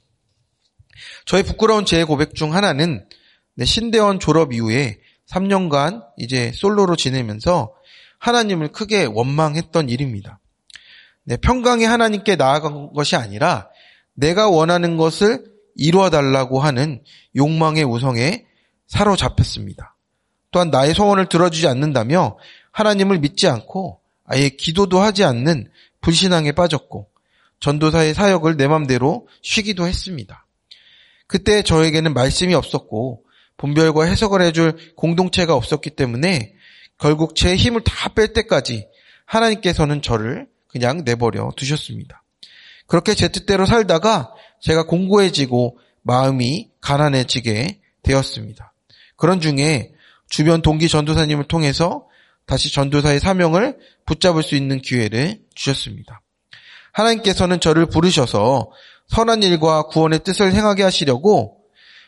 저의 1.26 1.44
부끄러운 1.44 1.86
제 1.86 2.04
고백 2.04 2.36
중 2.36 2.54
하나는 2.54 3.08
신대원 3.64 4.20
졸업 4.20 4.54
이후에 4.54 5.00
3년간 5.30 6.04
이제 6.18 6.52
솔로로 6.54 6.96
지내면서 6.96 7.74
하나님을 8.20 8.70
크게 8.70 9.06
원망했던 9.06 9.90
일입니다. 9.90 10.40
네, 11.26 11.38
평강의 11.38 11.88
하나님께 11.88 12.36
나아간 12.36 12.94
것이 12.94 13.16
아니라 13.16 13.70
내가 14.14 14.50
원하는 14.50 14.96
것을 14.96 15.44
이루어 15.76 16.10
달라고 16.10 16.60
하는 16.60 17.04
욕망의 17.36 17.84
우성에 17.84 18.46
사로잡혔습니다. 18.88 19.98
또한 20.52 20.70
나의 20.70 20.94
소원을 20.94 21.28
들어주지 21.28 21.68
않는다며 21.68 22.38
하나님을 22.72 23.20
믿지 23.20 23.48
않고 23.48 24.00
아예 24.24 24.50
기도도 24.50 25.00
하지 25.00 25.24
않는 25.24 25.70
불신앙에 26.02 26.54
빠졌고 26.54 27.10
전도사의 27.60 28.14
사역을 28.14 28.58
내 28.58 28.68
맘대로 28.68 29.28
쉬기도 29.42 29.88
했습니다. 29.88 30.46
그때 31.28 31.64
저에게는 31.64 32.14
말씀이 32.14 32.54
없었고 32.54 33.24
분별과 33.58 34.06
해석을 34.06 34.42
해줄 34.42 34.78
공동체가 34.96 35.56
없었기 35.56 35.92
때문에 35.92 36.54
결국 36.98 37.36
제 37.36 37.56
힘을 37.56 37.82
다 37.84 38.10
뺄 38.10 38.34
때까지 38.34 38.88
하나님께서는 39.26 40.02
저를 40.02 40.48
그냥 40.76 41.06
내버려 41.06 41.54
두셨습니다. 41.56 42.22
그렇게 42.86 43.14
제 43.16 43.30
뜻대로 43.30 43.66
살다가 43.66 44.34
제가 44.60 44.84
공고해지고 44.84 45.78
마음이 46.02 46.70
가난해지게 46.82 47.80
되었습니다. 48.04 48.74
그런 49.16 49.40
중에 49.40 49.94
주변 50.28 50.62
동기 50.62 50.90
전도사님을 50.90 51.46
통해서 51.46 52.08
다시 52.46 52.74
전도사의 52.74 53.22
사명을 53.22 53.78
붙잡을 54.06 54.44
수 54.44 54.56
있는 54.56 54.82
기회를 54.82 55.40
주셨습니다. 55.56 56.22
하나님께서는 56.92 57.62
저를 57.62 57.86
부르셔서 57.86 58.70
선한 59.08 59.44
일과 59.44 59.84
구원의 59.84 60.26
뜻을 60.26 60.52
행하게 60.52 60.84
하시려고 60.84 61.60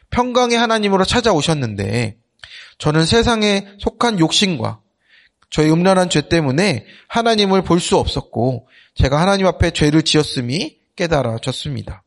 평강의 0.09 0.57
하나님으로 0.57 1.05
찾아오셨는데 1.05 2.17
저는 2.79 3.05
세상에 3.05 3.65
속한 3.79 4.19
욕심과 4.19 4.81
저의 5.49 5.71
음란한 5.71 6.09
죄 6.09 6.27
때문에 6.27 6.85
하나님을 7.07 7.63
볼 7.63 7.79
수 7.79 7.97
없었고 7.97 8.67
제가 8.95 9.19
하나님 9.19 9.47
앞에 9.47 9.71
죄를 9.71 10.03
지었음이 10.03 10.77
깨달아졌습니다. 10.95 12.03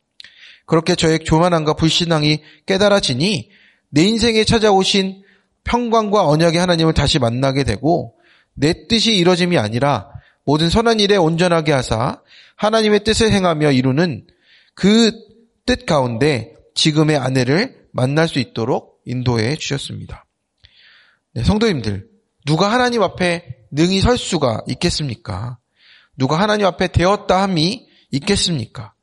그렇게 0.66 0.94
저의 0.94 1.20
교만함과 1.20 1.74
불신앙이 1.74 2.42
깨달아지니 2.66 3.50
내 3.90 4.02
인생에 4.02 4.44
찾아오신 4.44 5.22
평강과 5.64 6.26
언약의 6.26 6.58
하나님을 6.58 6.94
다시 6.94 7.18
만나게 7.18 7.64
되고 7.64 8.14
내 8.54 8.86
뜻이 8.88 9.16
이뤄짐이 9.16 9.58
아니라 9.58 10.08
모든 10.44 10.70
선한 10.70 11.00
일에 11.00 11.16
온전하게 11.16 11.72
하사 11.72 12.20
하나님의 12.56 13.04
뜻을 13.04 13.32
행하며 13.32 13.72
이루는 13.72 14.26
그 14.74 15.30
뜻 15.70 15.86
가운데 15.86 16.52
지금의 16.74 17.16
아내를 17.16 17.86
만날 17.92 18.26
수 18.26 18.40
있도록 18.40 19.02
인도해 19.04 19.54
주셨습니다. 19.54 20.26
네, 21.32 21.44
성도님들, 21.44 22.08
누가 22.46 22.72
하나님 22.72 23.02
앞에 23.02 23.56
능히 23.70 24.00
설 24.00 24.18
수가 24.18 24.62
있겠습니까? 24.68 25.58
누가 26.16 26.38
하나님 26.38 26.66
앞에 26.66 26.88
되었다 26.88 27.42
함이 27.42 27.86
있겠습니까? 28.10 28.94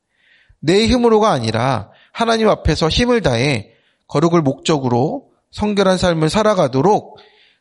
내 0.60 0.88
힘으로가 0.88 1.32
아니라 1.32 1.92
하나님 2.12 2.50
앞에서 2.50 2.90
힘을 2.90 3.22
다해 3.22 3.72
거룩을 4.08 4.42
목적으로 4.42 5.30
성결한 5.52 5.98
삶을 5.98 6.30
살아가도록 6.30 7.20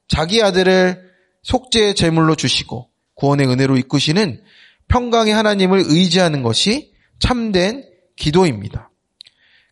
자기 0.09 0.43
아들을 0.43 1.07
속죄의 1.43 1.95
제물로 1.95 2.35
주시고 2.35 2.91
구원의 3.15 3.47
은혜로 3.49 3.77
이끄시는 3.79 4.43
평강의 4.89 5.33
하나님을 5.33 5.85
의지하는 5.87 6.43
것이 6.43 6.93
참된 7.19 7.85
기도입니다. 8.17 8.91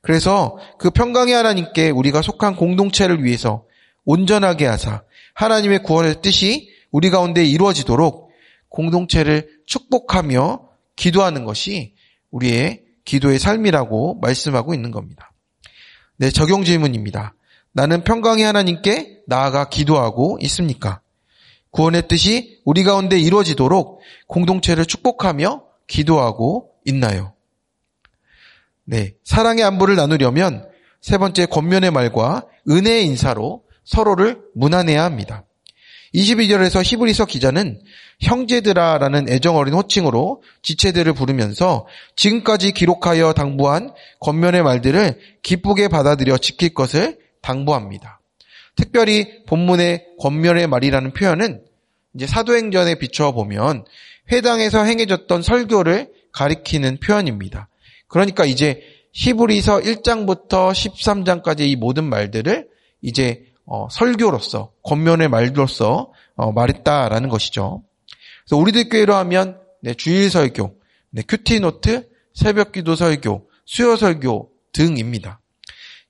그래서 0.03 0.59
그 0.79 0.90
평강의 0.90 1.35
하나님께 1.35 1.90
우리가 1.90 2.23
속한 2.23 2.57
공동체를 2.57 3.25
위해서 3.25 3.64
온전하게 4.05 4.67
하사 4.67 5.03
하나님의 5.35 5.83
구원의 5.83 6.23
뜻이 6.23 6.70
우리 6.90 7.11
가운데 7.11 7.44
이루어지도록 7.44 8.31
공동체를 8.68 9.49
축복하며 9.66 10.68
기도하는 10.97 11.44
것이 11.44 11.94
우리의 12.31 12.83
기도의 13.05 13.38
삶이라고 13.38 14.20
말씀하고 14.20 14.75
있는 14.75 14.90
겁니다. 14.90 15.33
네, 16.16 16.31
적용 16.31 16.64
질문입니다. 16.64 17.35
나는 17.73 18.05
평강의 18.05 18.44
하나님께 18.44 19.23
나아가 19.27 19.68
기도하고 19.68 20.38
있습니까? 20.42 21.01
구원의 21.70 22.07
뜻이 22.07 22.61
우리 22.64 22.85
가운데 22.85 23.18
이루어지도록 23.18 24.01
공동체를 24.29 24.87
축복하며 24.87 25.64
기도하고 25.88 26.70
있나요? 26.85 27.35
네. 28.85 29.14
사랑의 29.25 29.64
안부를 29.64 29.97
나누려면 29.97 30.68
세 31.01 31.18
번째 31.18 31.47
권면의 31.47 31.90
말과 31.90 32.47
은혜의 32.70 33.07
인사로 33.07 33.63
서로를 33.85 34.40
무난해야 34.55 35.05
합니다. 35.05 35.44
22절에서 36.14 36.83
히브리서 36.85 37.27
기자는 37.27 37.81
형제들아라는 38.20 39.29
애정어린 39.29 39.75
호칭으로 39.75 40.42
지체들을 40.62 41.12
부르면서 41.12 41.87
지금까지 42.16 42.73
기록하여 42.73 43.33
당부한 43.33 43.92
겉면의 44.20 44.62
말들을 44.62 45.18
기쁘게 45.42 45.88
받아들여 45.88 46.38
지킬 46.38 46.73
것을 46.73 47.18
당부합니다. 47.42 48.20
특별히 48.77 49.44
본문의 49.47 50.07
겉면의 50.20 50.66
말이라는 50.68 51.12
표현은 51.12 51.62
이제 52.14 52.27
사도행전에 52.27 52.97
비추어 52.97 53.33
보면 53.33 53.85
회당에서 54.31 54.85
행해졌던 54.85 55.42
설교를 55.42 56.11
가리키는 56.33 56.99
표현입니다. 56.99 57.68
그러니까 58.09 58.44
이제 58.44 58.83
히브리서 59.12 59.81
1장부터 59.81 60.73
13장까지 60.73 61.61
이 61.61 61.77
모든 61.77 62.05
말들을 62.05 62.68
이제 63.03 63.44
어, 63.66 63.88
설교로서 63.90 64.72
권면의 64.83 65.29
말로서 65.29 66.12
어, 66.37 66.53
말했다라는 66.53 67.29
것이죠. 67.29 67.83
그래서 68.44 68.61
우리들 68.61 68.88
교회로 68.88 69.14
하면 69.14 69.59
네, 69.81 69.94
주일 69.94 70.31
설교, 70.31 70.74
네, 71.11 71.22
QT 71.27 71.61
노트, 71.61 72.09
새벽 72.35 72.72
기도 72.72 72.96
설교, 72.96 73.48
수요 73.64 73.96
설교 73.96 74.50
등입니다. 74.72 75.40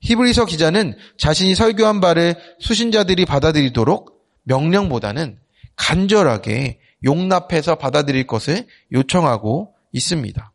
히브리서 0.01 0.45
기자는 0.45 0.95
자신이 1.17 1.55
설교한 1.55 2.01
바를 2.01 2.35
수신자들이 2.59 3.25
받아들이도록 3.25 4.21
명령보다는 4.43 5.39
간절하게 5.75 6.79
용납해서 7.03 7.75
받아들일 7.75 8.27
것을 8.27 8.65
요청하고 8.91 9.73
있습니다. 9.91 10.51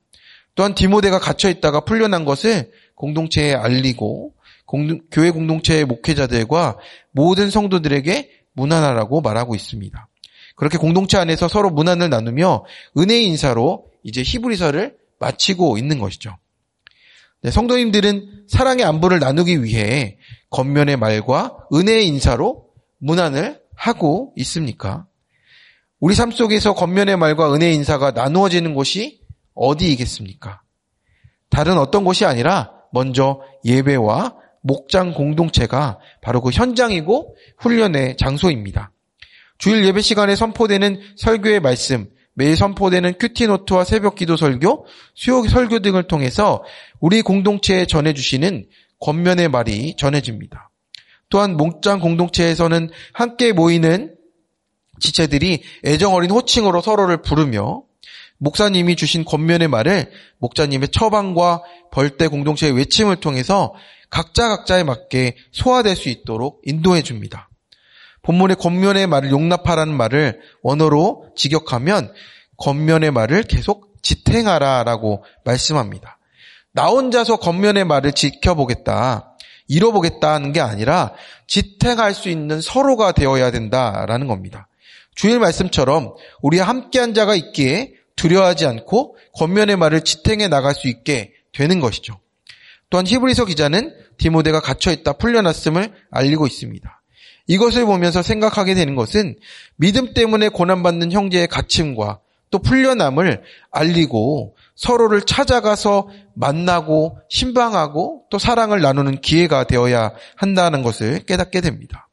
또한 0.54 0.74
디모데가 0.74 1.18
갇혀 1.18 1.48
있다가 1.48 1.80
풀려난 1.80 2.24
것을 2.24 2.70
공동체에 2.94 3.54
알리고 3.54 4.34
공동, 4.70 5.00
교회 5.10 5.32
공동체의 5.32 5.84
목회자들과 5.84 6.78
모든 7.10 7.50
성도들에게 7.50 8.30
문안하라고 8.52 9.20
말하고 9.20 9.56
있습니다. 9.56 10.08
그렇게 10.54 10.78
공동체 10.78 11.18
안에서 11.18 11.48
서로 11.48 11.70
문안을 11.70 12.08
나누며 12.08 12.64
은혜의 12.96 13.26
인사로 13.26 13.86
이제 14.04 14.22
히브리서를 14.22 14.96
마치고 15.18 15.76
있는 15.76 15.98
것이죠. 15.98 16.38
네, 17.42 17.50
성도님들은 17.50 18.44
사랑의 18.46 18.84
안부를 18.84 19.18
나누기 19.18 19.64
위해 19.64 20.18
겉면의 20.50 20.98
말과 20.98 21.56
은혜의 21.74 22.06
인사로 22.06 22.66
문안을 22.98 23.60
하고 23.74 24.32
있습니까? 24.36 25.04
우리 25.98 26.14
삶 26.14 26.30
속에서 26.30 26.74
겉면의 26.74 27.16
말과 27.16 27.52
은혜의 27.52 27.74
인사가 27.74 28.12
나누어지는 28.12 28.74
곳이 28.74 29.20
어디이겠습니까? 29.54 30.62
다른 31.48 31.76
어떤 31.76 32.04
곳이 32.04 32.24
아니라 32.24 32.70
먼저 32.92 33.40
예배와 33.64 34.39
목장 34.62 35.12
공동체가 35.12 35.98
바로 36.20 36.40
그 36.40 36.50
현장이고 36.50 37.36
훈련의 37.58 38.16
장소입니다. 38.16 38.92
주일 39.58 39.84
예배 39.84 40.00
시간에 40.00 40.36
선포되는 40.36 41.00
설교의 41.16 41.60
말씀, 41.60 42.08
매일 42.34 42.56
선포되는 42.56 43.14
큐티노트와 43.18 43.84
새벽 43.84 44.14
기도 44.14 44.36
설교, 44.36 44.86
수요 45.14 45.46
설교 45.46 45.80
등을 45.80 46.04
통해서 46.04 46.64
우리 47.00 47.22
공동체에 47.22 47.86
전해주시는 47.86 48.66
겉면의 49.00 49.48
말이 49.48 49.94
전해집니다. 49.96 50.70
또한 51.28 51.56
목장 51.56 52.00
공동체에서는 52.00 52.90
함께 53.12 53.52
모이는 53.52 54.14
지체들이 55.00 55.62
애정 55.84 56.14
어린 56.14 56.30
호칭으로 56.30 56.80
서로를 56.80 57.22
부르며 57.22 57.82
목사님이 58.38 58.96
주신 58.96 59.24
겉면의 59.24 59.68
말을 59.68 60.10
목자님의 60.38 60.88
처방과 60.88 61.62
벌떼 61.92 62.28
공동체의 62.28 62.72
외침을 62.72 63.16
통해서 63.16 63.74
각자 64.10 64.48
각자에 64.48 64.82
맞게 64.82 65.36
소화될 65.52 65.96
수 65.96 66.08
있도록 66.08 66.60
인도해 66.64 67.02
줍니다. 67.02 67.48
본문의 68.22 68.56
겉면의 68.56 69.06
말을 69.06 69.30
용납하라는 69.30 69.94
말을 69.94 70.40
원어로 70.62 71.30
직역하면 71.36 72.12
겉면의 72.58 73.12
말을 73.12 73.44
계속 73.44 73.94
지탱하라라고 74.02 75.24
말씀합니다. 75.44 76.18
나 76.72 76.86
혼자서 76.88 77.36
겉면의 77.36 77.84
말을 77.84 78.12
지켜보겠다, 78.12 79.36
잃어보겠다 79.68 80.32
하는 80.34 80.52
게 80.52 80.60
아니라 80.60 81.14
지탱할 81.46 82.14
수 82.14 82.28
있는 82.28 82.60
서로가 82.60 83.12
되어야 83.12 83.50
된다라는 83.50 84.26
겁니다. 84.26 84.68
주일 85.14 85.38
말씀처럼 85.38 86.14
우리 86.42 86.58
함께한 86.58 87.14
자가 87.14 87.34
있기에 87.34 87.94
두려워하지 88.16 88.66
않고 88.66 89.16
겉면의 89.34 89.76
말을 89.76 90.02
지탱해 90.02 90.48
나갈 90.48 90.74
수 90.74 90.88
있게 90.88 91.32
되는 91.52 91.80
것이죠. 91.80 92.20
또한 92.90 93.06
히브리서 93.06 93.46
기자는 93.46 93.94
디모데가 94.18 94.60
갇혀 94.60 94.90
있다 94.90 95.14
풀려났음을 95.14 95.92
알리고 96.10 96.46
있습니다. 96.46 97.02
이것을 97.46 97.84
보면서 97.84 98.22
생각하게 98.22 98.74
되는 98.74 98.94
것은 98.94 99.36
믿음 99.76 100.12
때문에 100.12 100.48
고난받는 100.50 101.10
형제의 101.12 101.46
갇힘과 101.48 102.20
또 102.50 102.58
풀려남을 102.58 103.42
알리고 103.70 104.56
서로를 104.74 105.22
찾아가서 105.22 106.08
만나고 106.34 107.18
신방하고 107.28 108.24
또 108.30 108.38
사랑을 108.38 108.80
나누는 108.80 109.20
기회가 109.20 109.64
되어야 109.64 110.12
한다는 110.36 110.82
것을 110.82 111.20
깨닫게 111.26 111.60
됩니다. 111.60 112.08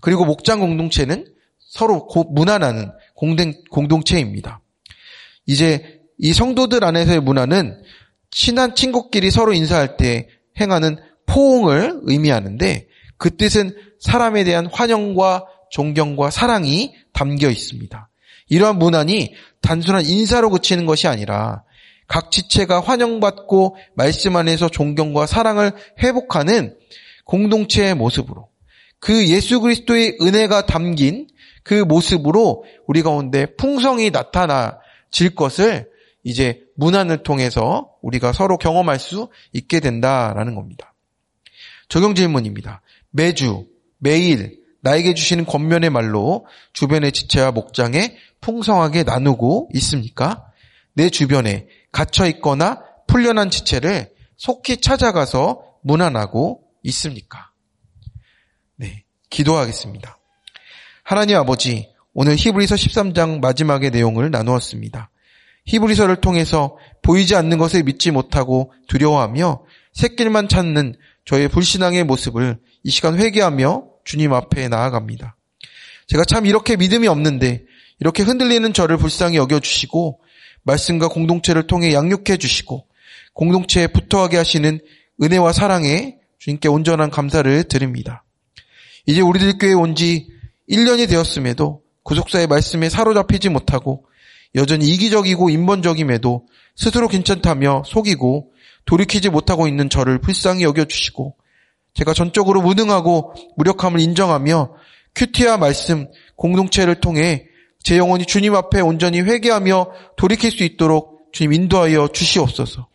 그리고 0.00 0.24
목장 0.24 0.60
공동체는 0.60 1.26
서로 1.58 2.08
문안하는 2.30 2.92
공동체입니다. 3.70 4.60
이제 5.46 6.00
이 6.18 6.32
성도들 6.32 6.84
안에서의 6.84 7.20
문화는 7.20 7.82
친한 8.32 8.74
친구끼리 8.74 9.30
서로 9.30 9.52
인사할 9.52 9.96
때 9.96 10.28
행하는 10.60 10.96
포옹을 11.26 12.00
의미하는데 12.02 12.88
그 13.18 13.36
뜻은 13.36 13.76
사람에 14.00 14.42
대한 14.42 14.66
환영과 14.66 15.44
존경과 15.70 16.30
사랑이 16.30 16.94
담겨 17.12 17.48
있습니다. 17.48 18.08
이러한 18.48 18.78
문안이 18.78 19.34
단순한 19.60 20.04
인사로 20.04 20.50
그치는 20.50 20.86
것이 20.86 21.06
아니라 21.06 21.62
각 22.08 22.30
지체가 22.30 22.80
환영받고 22.80 23.76
말씀 23.94 24.36
안에서 24.36 24.68
존경과 24.68 25.26
사랑을 25.26 25.72
회복하는 26.02 26.76
공동체의 27.24 27.94
모습으로 27.94 28.48
그 28.98 29.28
예수 29.28 29.60
그리스도의 29.60 30.18
은혜가 30.20 30.66
담긴 30.66 31.28
그 31.62 31.74
모습으로 31.74 32.64
우리 32.86 33.02
가운데 33.02 33.46
풍성이 33.56 34.10
나타나질 34.10 35.34
것을 35.34 35.91
이제 36.22 36.62
문안을 36.76 37.22
통해서 37.22 37.90
우리가 38.02 38.32
서로 38.32 38.58
경험할 38.58 38.98
수 38.98 39.28
있게 39.52 39.80
된다라는 39.80 40.54
겁니다. 40.54 40.94
적용 41.88 42.14
질문입니다. 42.14 42.82
매주, 43.10 43.66
매일 43.98 44.62
나에게 44.80 45.14
주시는 45.14 45.46
권면의 45.46 45.90
말로 45.90 46.46
주변의 46.72 47.12
지체와 47.12 47.52
목장에 47.52 48.16
풍성하게 48.40 49.04
나누고 49.04 49.70
있습니까? 49.74 50.46
내 50.94 51.08
주변에 51.08 51.68
갇혀 51.92 52.26
있거나 52.26 52.82
풀려난 53.06 53.50
지체를 53.50 54.12
속히 54.36 54.80
찾아가서 54.80 55.62
문안하고 55.82 56.62
있습니까? 56.84 57.52
네, 58.76 59.04
기도하겠습니다. 59.30 60.18
하나님 61.04 61.36
아버지, 61.36 61.88
오늘 62.12 62.34
히브리서 62.36 62.74
13장 62.74 63.40
마지막의 63.40 63.90
내용을 63.90 64.30
나누었습니다. 64.30 65.10
히브리서를 65.66 66.16
통해서 66.16 66.76
보이지 67.02 67.34
않는 67.36 67.58
것을 67.58 67.82
믿지 67.82 68.10
못하고 68.10 68.72
두려워하며 68.88 69.62
새길만 69.92 70.48
찾는 70.48 70.96
저의 71.24 71.48
불신앙의 71.48 72.04
모습을 72.04 72.58
이 72.84 72.90
시간 72.90 73.18
회개하며 73.18 73.84
주님 74.04 74.32
앞에 74.32 74.68
나아갑니다. 74.68 75.36
제가 76.08 76.24
참 76.24 76.46
이렇게 76.46 76.76
믿음이 76.76 77.06
없는데 77.06 77.62
이렇게 78.00 78.22
흔들리는 78.22 78.72
저를 78.72 78.96
불쌍히 78.96 79.36
여겨주시고 79.36 80.20
말씀과 80.64 81.08
공동체를 81.08 81.66
통해 81.66 81.92
양육해 81.92 82.36
주시고 82.36 82.86
공동체에 83.34 83.86
붙어하게 83.86 84.36
하시는 84.36 84.80
은혜와 85.22 85.52
사랑에 85.52 86.16
주님께 86.38 86.68
온전한 86.68 87.10
감사를 87.10 87.64
드립니다. 87.64 88.24
이제 89.06 89.20
우리들 89.20 89.58
교회에 89.58 89.74
온지 89.74 90.28
1년이 90.68 91.08
되었음에도 91.08 91.82
구속사의 92.02 92.48
말씀에 92.48 92.88
사로잡히지 92.88 93.48
못하고 93.48 94.04
여전히 94.54 94.86
이기적이고 94.86 95.50
인본적임에도 95.50 96.46
스스로 96.76 97.08
괜찮다며 97.08 97.82
속이고 97.86 98.52
돌이키지 98.84 99.30
못하고 99.30 99.68
있는 99.68 99.88
저를 99.88 100.18
불쌍히 100.18 100.64
여겨주시고 100.64 101.36
제가 101.94 102.14
전적으로 102.14 102.62
무능하고 102.62 103.34
무력함을 103.56 104.00
인정하며 104.00 104.74
큐티아 105.14 105.58
말씀 105.58 106.08
공동체를 106.36 107.00
통해 107.00 107.46
제 107.82 107.96
영혼이 107.98 108.26
주님 108.26 108.54
앞에 108.54 108.80
온전히 108.80 109.20
회개하며 109.20 109.86
돌이킬 110.16 110.50
수 110.50 110.64
있도록 110.64 111.28
주님 111.32 111.52
인도하여 111.52 112.08
주시옵소서. 112.08 112.88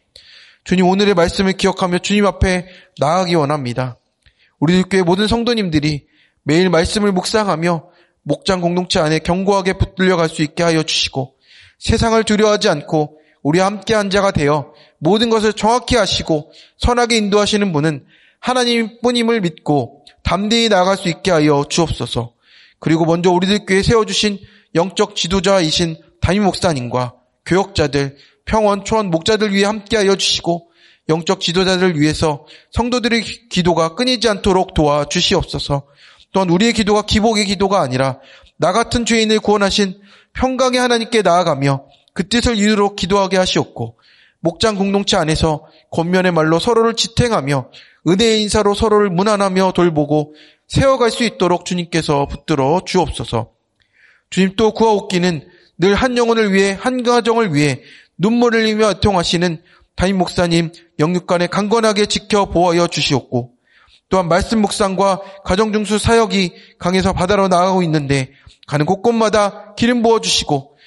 주님 0.63 0.87
오늘의 0.87 1.13
말씀을 1.13 1.53
기억하며 1.53 1.99
주님 1.99 2.25
앞에 2.25 2.67
나아가기 2.99 3.35
원합니다. 3.35 3.97
우리 4.59 4.81
교회 4.83 5.03
모든 5.03 5.27
성도님들이 5.27 6.07
매일 6.43 6.69
말씀을 6.69 7.11
묵상하며 7.11 7.85
목장 8.23 8.61
공동체 8.61 8.99
안에 8.99 9.19
견고하게 9.19 9.73
붙들려 9.73 10.17
갈 10.17 10.29
수 10.29 10.41
있게 10.41 10.63
하여 10.63 10.83
주시고 10.83 11.36
세상을 11.79 12.21
두려워하지 12.23 12.69
않고 12.69 13.19
우리 13.43 13.59
함께 13.59 13.93
한 13.93 14.09
자가 14.09 14.31
되어 14.31 14.73
모든 14.99 15.29
것을 15.29 15.53
정확히 15.53 15.95
하시고 15.95 16.51
선하게 16.77 17.17
인도하시는 17.17 17.71
분은 17.71 18.05
하나님 18.39 18.99
뿐임을 19.01 19.41
믿고 19.41 20.05
담대히 20.23 20.69
나아갈 20.69 20.97
수 20.97 21.09
있게 21.09 21.31
하여 21.31 21.65
주옵소서. 21.69 22.33
그리고 22.79 23.05
먼저 23.05 23.31
우리들 23.31 23.65
교회 23.65 23.81
세워주신 23.81 24.39
영적 24.75 25.15
지도자이신 25.15 25.97
담임 26.21 26.43
목사님과 26.43 27.15
교역자들, 27.45 28.17
평원, 28.45 28.83
초원 28.83 29.09
목자들 29.09 29.53
위해 29.53 29.65
함께하여 29.65 30.15
주시고 30.15 30.69
영적 31.09 31.39
지도자들을 31.39 31.99
위해서 31.99 32.45
성도들의 32.71 33.21
기도가 33.49 33.95
끊이지 33.95 34.27
않도록 34.27 34.73
도와 34.73 35.05
주시옵소서. 35.05 35.83
또한 36.33 36.49
우리의 36.49 36.73
기도가 36.73 37.03
기복의 37.03 37.45
기도가 37.45 37.81
아니라 37.81 38.19
나 38.57 38.73
같은 38.73 39.05
죄인을 39.05 39.39
구원하신 39.39 39.99
평강의 40.37 40.79
하나님께 40.79 41.21
나아가며 41.23 41.85
그 42.13 42.27
뜻을 42.29 42.57
이루도록 42.57 42.95
기도하게 42.95 43.37
하시옵고 43.37 43.97
목장 44.39 44.75
공동체 44.75 45.17
안에서 45.17 45.65
권면의 45.91 46.31
말로 46.31 46.59
서로를 46.59 46.93
지탱하며 46.93 47.69
은혜의 48.07 48.43
인사로 48.43 48.73
서로를 48.75 49.09
무난하며 49.09 49.73
돌보고 49.73 50.35
세워갈 50.67 51.11
수 51.11 51.23
있도록 51.23 51.65
주님께서 51.65 52.27
붙들어 52.27 52.81
주옵소서. 52.85 53.51
주님 54.29 54.55
또 54.55 54.73
구하옵기는 54.73 55.47
늘 55.79 55.93
한 55.93 56.17
영혼을 56.17 56.53
위해 56.53 56.77
한 56.79 57.03
가정을 57.03 57.53
위해 57.53 57.81
눈물을 58.17 58.61
흘리며 58.61 58.91
애통하시는 58.91 59.61
담임 59.95 60.17
목사님 60.17 60.71
영육간에 60.99 61.47
강건하게 61.47 62.05
지켜 62.07 62.45
보호하여 62.45 62.87
주시옵고 62.87 63.56
또한 64.09 64.27
말씀 64.27 64.61
묵상과 64.61 65.21
가정 65.43 65.73
중수 65.73 65.97
사역이 65.97 66.53
강에서 66.79 67.13
바다로 67.13 67.47
나가고 67.47 67.83
있는데 67.83 68.31
가는 68.67 68.85
곳곳마다 68.85 69.73
기름 69.75 70.01
부어 70.01 70.19
주시고 70.21 70.77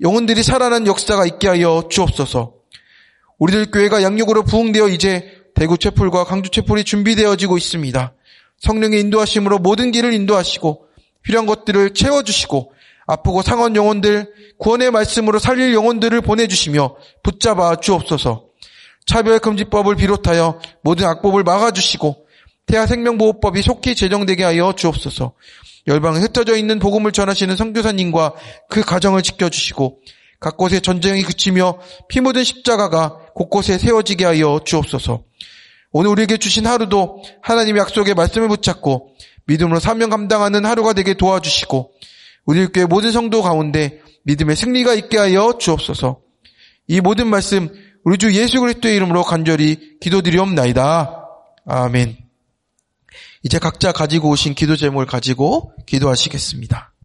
영혼들이 0.00 0.42
살아난 0.42 0.86
역사가 0.86 1.26
있게 1.26 1.48
하여 1.48 1.88
주옵소서. 1.90 2.52
우리들 3.38 3.70
교회가 3.70 4.02
양육으로 4.02 4.44
부흥되어 4.44 4.88
이제 4.88 5.30
대구 5.54 5.78
채플과 5.78 6.24
강주 6.24 6.50
채플이 6.50 6.84
준비되어지고 6.84 7.56
있습니다. 7.56 8.14
성령의 8.58 9.00
인도하심으로 9.00 9.58
모든 9.58 9.90
길을 9.90 10.12
인도하시고 10.12 10.86
필요한 11.22 11.46
것들을 11.46 11.94
채워 11.94 12.22
주시고 12.22 12.72
아프고 13.06 13.42
상한 13.42 13.76
영혼들 13.76 14.32
구원의 14.58 14.90
말씀으로 14.90 15.38
살릴 15.38 15.74
영혼들을 15.74 16.20
보내 16.22 16.46
주시며 16.46 16.96
붙잡아 17.22 17.76
주옵소서. 17.76 18.46
차별금지법을 19.06 19.96
비롯하여 19.96 20.60
모든 20.82 21.06
악법을 21.06 21.44
막아주시고 21.44 22.25
태아생명보호법이 22.66 23.62
속히 23.62 23.94
제정되게 23.94 24.44
하여 24.44 24.72
주옵소서. 24.72 25.34
열방에 25.86 26.18
흩어져 26.18 26.56
있는 26.56 26.78
복음을 26.78 27.12
전하시는 27.12 27.56
성교사님과 27.56 28.34
그 28.68 28.82
가정을 28.82 29.22
지켜주시고 29.22 30.00
각 30.40 30.56
곳에 30.56 30.80
전쟁이 30.80 31.22
그치며 31.22 31.78
피 32.08 32.20
묻은 32.20 32.44
십자가가 32.44 33.18
곳곳에 33.34 33.78
세워지게 33.78 34.24
하여 34.24 34.60
주옵소서. 34.64 35.22
오늘 35.92 36.10
우리에게 36.10 36.36
주신 36.36 36.66
하루도 36.66 37.22
하나님의 37.42 37.80
약속의 37.80 38.14
말씀을 38.14 38.48
붙잡고 38.48 39.14
믿음으로 39.46 39.78
사명 39.78 40.10
감당하는 40.10 40.64
하루가 40.64 40.92
되게 40.92 41.14
도와주시고 41.14 41.92
우리 42.44 42.66
교회 42.66 42.84
모든 42.84 43.12
성도 43.12 43.42
가운데 43.42 44.00
믿음의 44.24 44.56
승리가 44.56 44.94
있게 44.94 45.18
하여 45.18 45.56
주옵소서. 45.58 46.20
이 46.88 47.00
모든 47.00 47.28
말씀 47.28 47.68
우리 48.04 48.18
주 48.18 48.34
예수 48.34 48.60
그리스도의 48.60 48.96
이름으로 48.96 49.22
간절히 49.22 49.98
기도드리옵나이다. 50.00 51.24
아멘. 51.66 52.25
이제 53.46 53.60
각자 53.60 53.92
가지고 53.92 54.30
오신 54.30 54.54
기도 54.54 54.74
제목을 54.74 55.06
가지고 55.06 55.72
기도하시겠습니다. 55.86 56.95